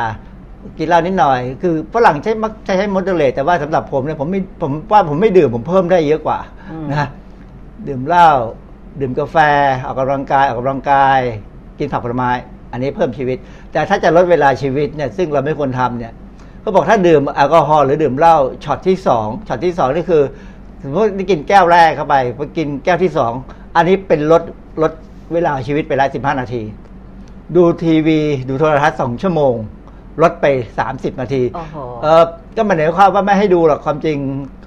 [0.77, 6.39] กินเหล้านิดหน่อย คือฝรั่งใช้มักใช้ใช้มดเลตแต่ว่าสำหรับผมเนี่ยผมไม่ผมว่าผมไม่ดื่มผมเพิ่มได้เยอะกว่า
[6.71, 7.07] อืมนะ
[7.87, 8.29] ดื่มเหล้า
[8.99, 9.37] ดื่มกาแฟ
[9.85, 11.19] ออกกำลังกายออกกำลังกาย
[11.79, 12.31] กินผักผลไม้
[12.71, 13.37] อันนี้เพิ่มชีวิต
[13.71, 16.13] แต่ถ้าจะลดเวลาชีวิตเนี่ยซึ่งเราไม่ควรทำเนี่ย
[16.61, 20.23] เขาบอกถ้าดื่มแอลกอฮอล์หรือดื่มเหล้าช็อตที่สองช็อตที่สองนี่คือ
[20.83, 23.33] สมมติได้กินแก้วแรกเข้าไปพอกินแก้วที่สอง
[23.75, 24.43] อันนี้เป็นลด
[24.81, 24.91] ลด
[25.33, 26.61] เวลาชีวิตไปแล้วสิบห้านาที
[27.55, 29.55] ดูทีวี ดูโทรทัศน์สองชั่วโมง
[30.21, 30.45] ลดไป
[30.79, 32.23] สามสิบนาทีโอ้โหเออ
[32.55, 34.17] ก็มันหมายความว่าไม่ให้ดูหรอกความจริง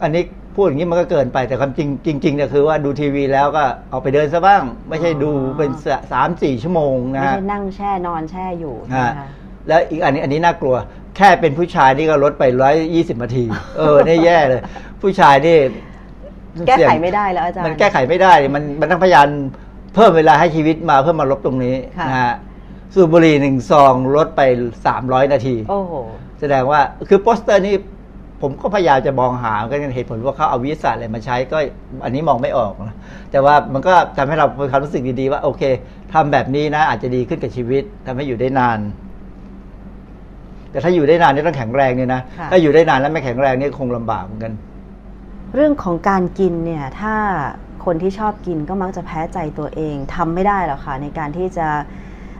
[0.02, 0.22] อันนี้
[0.54, 1.88] พูดอย่างนี้มันก็เกินไปแต่ความจริง
[2.24, 5.70] จริงๆเนี่ยคือว่าดูทีวีแล้วก็เอาไปเดินซะบ้าง ไม่ใช่ดูเป็น
[6.12, 9.28] สามสี่ชั่วโมงนะไม่ฮะใช่นั่งแช่นอนแช่อยู่ฮะนะคะ
[9.68, 10.76] แล้วอีกอันนี้อันนี้น่ากลัว
[11.16, 13.44] แค่เป็นผู้ชายนี่ก็ลดไปร้อยยี่สิบนาที
[13.78, 14.60] เออนี่แย่เลย
[15.02, 15.58] ผู้ชายนี่
[16.68, 19.26] แก้ไขเสี่ยงไม่ได้แล้วอาจารย์มันแก้ไขไม่ได้มันมันต้องพยายาม
[19.94, 22.34] เพิ่มเวลาให้ชีวิตมาเพื่อมาลบตรงนี้ค่ะนะฮะ
[22.94, 24.40] สูบบุหรี่หนึ่งซองลดไป
[24.86, 25.92] สามร้อยนาทีโอ้โห
[26.40, 27.76] แสดงว่าคือโปสเตอร์นี่
[28.42, 31.58] ผมก็พยายามจะมองหากันเหตุผลว่าเขาเอาวิทยาศาสตร์อะไรมาใช้ก็
[32.04, 32.96] อันนี้มองไม่ออกนะ
[33.32, 35.62] แต่ว่ามันก็ทำให้เรามีความรู้สึกดีๆว่า โอเค
[36.12, 38.78] ทำแบบนี้นะ อาจจะดีขึ้นกับชีวิตทำให้อยู่ได้นาน
[40.70, 44.52] แต่ถ้าอยู่ได้นานนี่ต้องแข็งแรงเนี่ยนะค่ะถ้าอยู่ได้นานแล้วไม่แข็งแรงนี่คงลำบากเหมือนกัน
[45.54, 47.14] เรื่องของการกินเนี่ยถ้า
[47.84, 51.68] คนที่ชอบกินก็มักจะแพ้ใจตัวเองทำไม่ได้หรอกค่ะในการที่จะ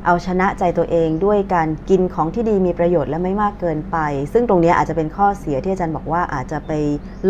[0.07, 3.97] เอาชนะใจตัวเองด้วยการกินของที่ดีมีประโยชน์และไม่มากเกินไป
[4.33, 6.73] ซึ่งตรงนี้อาจจะเป็นข้อเสียที่อาจารย์บอกว่าอาจจะไป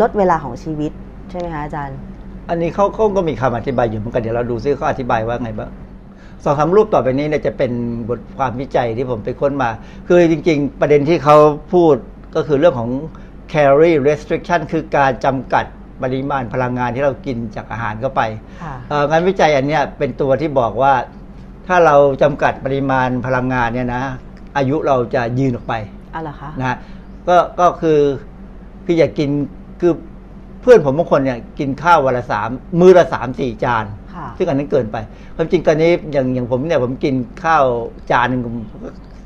[0.01, 0.93] ลดเวลาของชีวิต
[1.30, 1.97] ใช่ไหมคะอาจารย์
[2.49, 5.70] อันนี้เขาเขาก็มีคำอธิบายอยู่เหมือนกันเดี๋ยวเราดูซิเขาอธิบายว่าไงบ้าง
[6.45, 7.72] สองสารูปต่อไปนี้เนี่ยจะเป็น
[8.09, 9.70] บทความวิจัยที่ผมไปค้นมา
[10.09, 11.37] คือจริง ๆ ประเด็นที่เขา
[11.72, 11.95] พูด
[12.37, 12.91] ก็คือเรื่องของ
[13.53, 15.64] calorie restriction คือการจำกัด
[16.03, 18.22] ปริมาณพลังงานที่เรากินจากอาหารเข้าไป
[18.62, 20.94] ค่ะเอ่องานวิจัยอันเนี้ยเป็นตัวที่บอกว่า
[21.66, 24.03] ถ้าเราจำกัดปริมาณพลังงานเนี่ยนะ
[24.57, 25.74] อายุเราจะยืนออกไป
[26.12, 26.76] เอาเหรอคะนะฮะ
[27.28, 28.00] ก็ก็คือ
[28.84, 29.30] คืออย่ากกิน
[29.80, 29.92] คือ
[30.62, 32.48] เพื่อนผมบางคนเนี่ยกินข้าววันละสาม
[32.80, 33.84] มื้อละสามสี่จาน
[34.14, 34.96] ค่ะซึ่งอันนั้นเกินไป
[35.36, 37.64] ความจริงตอนนี้อย่างอย่างผมเนี่ยผมกินข้าว
[38.11, 38.42] จานหนึ่ง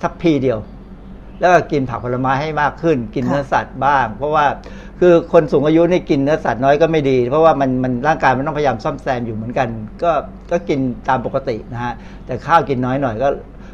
[0.03, 0.59] ทัพพีเดียว
[1.41, 4.45] แล้วก็กินผักผลไม้ให้มากขึ้น กินค่ะเนื้อสัตว์บ้าง เพราะว่า
[5.01, 9.69] คือคนสูงอายุนี่กินเนื้อสัตว์น้อยก็ไม่ดี เพราะว่ามันมันร่างกายมันต้องพยายามซ่อมแซมอยู่เหมือนกัน
[10.03, 10.13] ก็
[10.51, 11.95] ก็กินตามปกตินะฮะ
[12.27, 13.29] แต่ข้าวกินน้อยหน่อยก็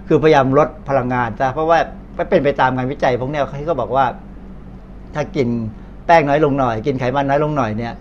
[0.09, 1.79] คือพยายามลดพลังงานซะเพราะว่า
[2.17, 4.05] ไม่เป็นไปตามงานวิจัยพวกเนี้ยที่เขาบอกว่า
[5.15, 5.49] ถ้ากิน
[6.07, 7.93] แป้งน้อยลงหน่อย กินไขมันน้อยลงหน่อยเนี่ย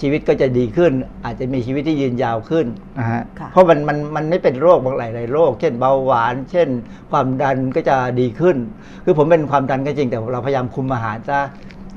[0.00, 0.92] ชีวิตก็จะดีขึ้น
[1.24, 2.66] อาจจะมีชีวิตที่ยืนยาวขึ้น
[2.98, 6.68] นะฮะเพราะมันมันมันไม่เป็นโรคบางหลายๆโรค เช่นเบาหวาน เช่น
[7.10, 8.56] ความดันก็จะดีขึ้น
[9.04, 11.40] คือผมเป็นความดันก็จริงแต่เราพยายามคุมอาหารซะ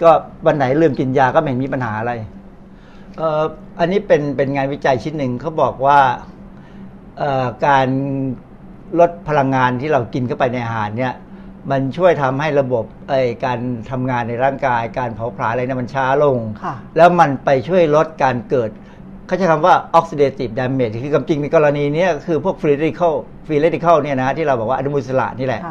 [0.01, 0.09] ก็
[0.45, 2.13] วันไหนลืมกินยาก็ไม่มีปัญหาอะไร
[3.17, 3.43] เอ่อ
[3.80, 5.99] อันนี้เป็นเป็นงานวิจัยชิ้นหนึ่งเขาบอกว่า
[7.67, 7.88] การ
[8.99, 11.13] ลดพลังงานที่เรากินเข้าไปในอาหารเนี่ย
[11.70, 13.14] มันช่วยทำให้ระบบไอ
[13.45, 13.59] การ
[13.91, 16.38] ทำงานในร่างกาย การเผาผลาญอะไรเนี่ยมันช้าลง
[16.97, 18.70] แล้วมันไปช่วยลดการเกิด
[19.26, 23.14] เขาใช้คำว่า oxidative damage คือคำจริงในกรณีนี้คือพวก free radical
[23.45, 25.62] free radical เนี่ยนะที่เราบอกว่าอนุมูลอิสระนี่แหละ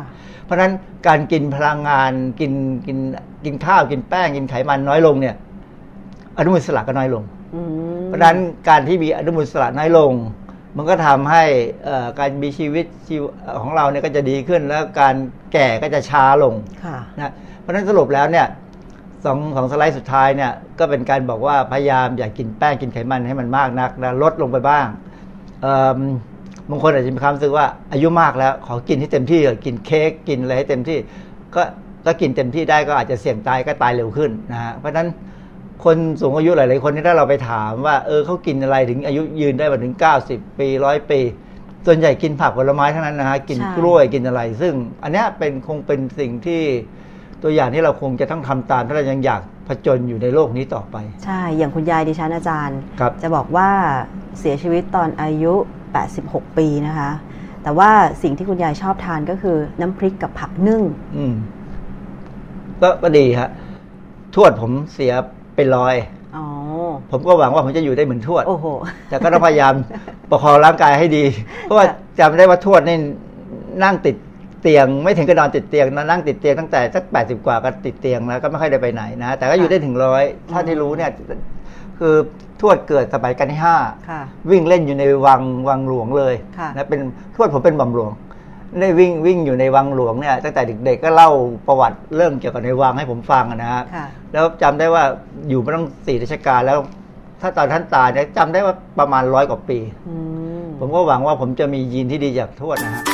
[0.45, 0.73] เพราะฉะนั้น
[1.09, 2.53] การกินพลังงานกิน
[2.87, 2.99] กิน
[3.45, 5.35] กินข้าวกินแป้งกินไขมันน้อยลงเนี่ย
[6.39, 7.23] อนุมูลอิสระก็น้อยลง
[8.07, 8.39] เพราะฉะนั้น
[8.69, 10.13] การที่มีอนุมูลอิสระน้อยลง
[10.77, 11.45] มันก็ทำให้
[12.19, 12.87] การมีชีวิต
[13.63, 15.15] ของเราเนี่ยก็จะดีขึ้น แล้วการ
[15.53, 16.55] แก่ก็จะช้าลง
[17.17, 18.47] นะเพราะฉะนั้นสรุปแล้วเนี่ย
[19.25, 24.87] สองสองสไลด์สุดท้ายเนี่ยก็เป็นการบอกว่าพยายามอย่ากกินแป้งกินไขมันให้มันมากนักนะลดลงไปบ้าง
[26.71, 30.99] บางคนอาจจะมีความรู้สึกว่าอายุมากแล้ว ขอกินให้เต็มที่กินเค้กกินอะไรให้เต็มที่
[31.55, 31.63] ก็
[32.05, 35.09] ถ้ากินเต็มที่ได้ก็อาจจะเสี่ยงตายก็ตายเร็วขึ้นนะฮะเพราะฉะนั้น
[35.85, 39.95] คนสูงอายุหลาย ๆ คนที่ถ้าเราไปถามว่าเออเขากินอะไรถึงอายุยืนได้มาถึง
[40.27, 41.21] 90 ปีร้อยปี
[41.87, 46.63] ส่วนใหญ่กินผักผลไม้ทั้งนั้นนะฮะกินกล้วยกินอะไร ซึ่งอันนี้เป็นคงเป็นสิ่งที่
[47.43, 52.79] ตัวอย่างที่เราคงจะต้องทำตามถ้าเรายังอยากผจญอยู่ในโลกนี้ต่อไป ใช่ อย่างคุณยายดิฉันอาจารย์
[53.23, 53.71] จะบอกว่า
[54.39, 55.55] เสียชีวิตตอนอายุ
[56.07, 57.11] 86 ปีนะคะ
[57.63, 57.91] แต่ว่า
[58.23, 60.83] สิ่งที่คุณยายชอบทานก็คือน้ำพริกกับผักนึ่ง
[61.17, 61.35] อืม
[63.03, 63.51] ก็ดีฮะ
[64.35, 65.13] ทวดผมเสีย
[65.57, 65.97] เป็นรอย
[66.37, 66.39] อ
[67.11, 68.67] ผมก็หวังว่าผมจะอยู่ได้เหมือนทวดโอ้โห
[69.09, 69.75] แต่ก็ต้องพยายาม
[70.31, 71.25] ประคองร่างกายให้ดี
[71.63, 71.87] เพราะว่า
[72.19, 72.97] จำได้ว่าทวดนี่
[73.85, 74.17] นั่งติด
[74.63, 81.11] เตียง ไม่ถึงกระนอนติดเตียงนะนั่งติดเตียงตั้งแต่สักแปดสิบกว่าก็ติดเตียงแล้วก็ไม่ค่อยได้ไปไหนนะ แต่ก็อยู่ได้ถึงร้อยถ้าที่รู้เนี่ย
[81.99, 82.15] คือ
[82.61, 83.77] ทวดเกิดสมัยกันที่ห้า
[84.51, 86.35] วิ่งเล่นอยู่ในวังวังหลวงเลย
[86.77, 87.01] นะเป็น
[87.37, 88.13] ทวดผมเป็นบ่มหลวง
[88.79, 91.31] ได้วิ่งวิ่งอยู่ในวังหลวงเนี่ยตั้งแต่เด็กๆก็เล่า
[91.67, 93.83] ประวัติเรื่องเกี่ยวกับในวังให้ผมฟังนะฮะ
[94.33, 95.05] แล้วจำได้ว่า
[95.49, 96.79] อยู่มาตั้งสี่ราชการแล้ว
[97.41, 99.79] ถ้าตอนท่านตายเนี่ยจำได้ว่าประมาณร้อยกว่าปี
[100.79, 103.05] ผมก็หวังว่าผมจะมียีนที่ดีจากทวดนะฮะ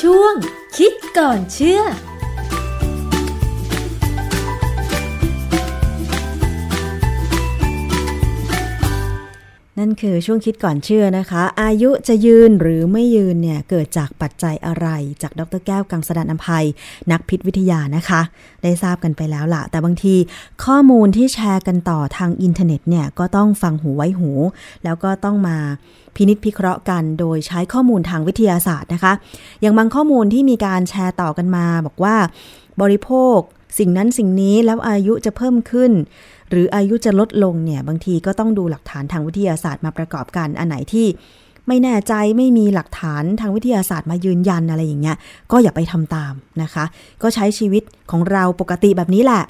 [0.00, 0.34] ช่วง
[0.76, 1.82] คิดก่อนเชื่อ
[9.86, 14.86] นั่นคือช่วงคิดก่อนเชื่อนะคะ อายุจะยืนหรือไม่ยืนเนี่ยเกิดจากปัจจัยอะไร
[15.22, 16.64] จากดรแก้วกังสดานอภัย
[17.10, 18.20] นักพิษวิทยานะคะ
[18.62, 20.14] ได้ทราบกันไปแล้วละแต่บางที
[20.64, 24.30] ข้อมูลที่แชร์กันต่อทางอินเทอร์เน็ตเนี่ยก็ต้องฟังหูไว้หู
[24.84, 25.56] แล้วก็ต้องมา
[26.14, 29.12] พินิษพิเคราะห์กันโดยใช้ข้อมูลทางวิทยาศาสตร์นะคะ
[29.60, 32.16] อย่างบางข้อมูลที่มีการแชร์ต่อกันมา บอกว่า
[32.82, 33.38] บริโภค
[33.78, 35.92] สิ่งนั้นสิ่งนี้แล้วอายุจะเพิ่มขึ้น
[36.50, 41.06] หรืออายุจะลดลงเนี่ยบางทีก็ต้องดูหลักฐานทางวิทยาศาสตร์มาประกอบกันอันไหนที่
[41.68, 45.16] ไม่แน่ใจไม่มีหลักฐานทางวิทยาศาสตร์มายืนยันอะไรอย่างเงี้ย
[45.52, 46.84] ก็อย่าไปทำตามนะคะ
[47.22, 49.42] ก็ใช้ชีวิตของเราปกติแบบนี้แหละ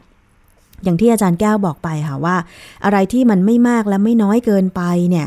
[0.84, 2.36] อย่างที่อาจารย์แก้วบอกไปค่ะว่า
[2.84, 5.26] อะไรที่มันไม่มากและไม่น้อยเกินไปเนี่ย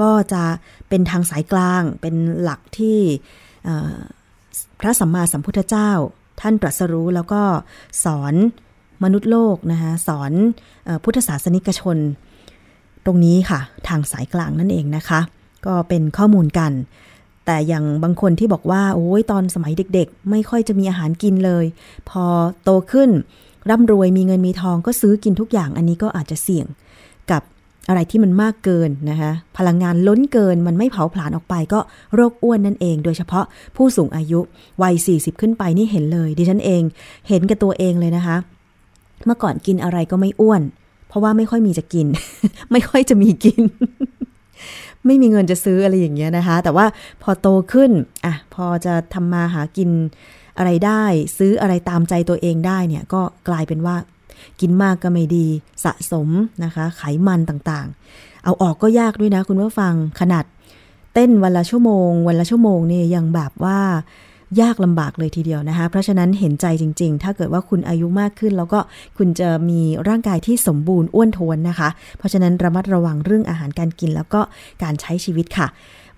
[0.00, 0.42] ก็จะ
[0.88, 2.98] เป็นทางสายกลาง เป็นหลักที่
[4.80, 5.90] พระสัมมาสัมพุทธเจ้า
[6.40, 7.42] ท่านตรัสรู้แล้วก็
[8.04, 8.34] สอน
[9.04, 10.32] มนุษย์โลกนะคะสอน
[11.04, 11.98] พุทธศาสนิกชน
[13.04, 15.20] ตรงนี้ค่ะ ทางสายกลางนั่นเองนะคะ
[15.66, 16.72] ก็เป็นข้อมูลกัน
[17.46, 21.64] แต่อย่างบางคนที่บอกว่าโอ้ยตอนสมัยเด็กๆ ไม่ค่อยจะมีอาหารกินเลย
[22.10, 22.24] พอ
[22.64, 23.10] โตขึ้น
[23.70, 26.66] ร่ำรวยมีเงินมีทองก็ซื้อกินทุกอย่างอันนี้ก็อาจจะเสี่ยง
[27.30, 27.42] กับ
[27.88, 31.80] อะไรที่มันมากเกินนะคะพลังงานล้นเกินมันไม่เผาผลาญออกไปก็
[32.14, 33.44] โรคอ้วนนั่นเอง โดยเฉพาะ
[33.76, 34.40] ผู้สูงอายุ
[34.82, 36.82] วัย 40 ขึ้นไปนี่เห็นเลย ดิฉันเอง
[37.28, 38.36] เห็นกับตัวเองเลยนะคะ
[39.26, 40.62] เมื่อก่อนกินอะไรก็ไม่อ้วน
[41.08, 42.06] เพราะว่าไม่ค่อยมีจะกิน
[42.72, 43.62] ไม่ค่อยจะมีกิน
[45.06, 46.86] ไม่มีเงินจะซื้ออะไรอย่างเงี้ยนะคะ แต่ว่า
[47.22, 47.90] พอโตขึ้น
[48.24, 49.90] อะพอจะทำมาหากิน
[50.58, 51.02] อะไรได้
[51.38, 53.96] ซื้ออะไรตามใจตัวเองได้เนี่ยก็กลายเป็นว่า
[54.60, 55.46] กินมากก็ไม่ดี
[55.84, 56.28] สะสม
[56.64, 60.44] นะคะ ไขมันต่างๆ เอาออกก็ยากด้วยนะคุณผู้ฟังขนาด
[61.14, 63.78] เต้นวันละชั่วโมง วันละชั่วโมงเนี่ยยังแบบว่า
[64.60, 68.78] ยากลำบากเลยทีเดียวนะคะ เพราะฉะนั้นเห็นใจจริง ๆ ถ้าเกิดว่าคุณอายุมากขึ้น แล้วก็
[69.18, 71.88] คุณจะมีร่างกายที่สมบูรณ์อ้วนท้วนนะคะ
[72.18, 74.40] เพราะฉะนั้นระมัดระวังเรื่องอาหารการกินแล้วก็
[74.82, 75.66] การใช้ชีวิตค่ะ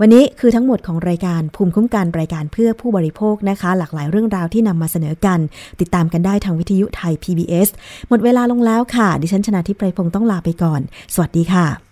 [0.01, 5.39] วันนี้คือทั้งหมดของรายการภูมิคุ้มกันรายการเพื่อผู้บริโภคนะคะ หลากหลายเรื่องราวที่นำมาเสนอกัน
[5.80, 7.68] ติดตามกันได้ทางวิทยุไทย PBS
[8.09, 10.80] หมดเวลาลงแล้วค่ะ ดิฉันชนะทิพไพรพงศ์ต้องลาไปก่อน
[11.14, 11.91] สวัสดีค่ะ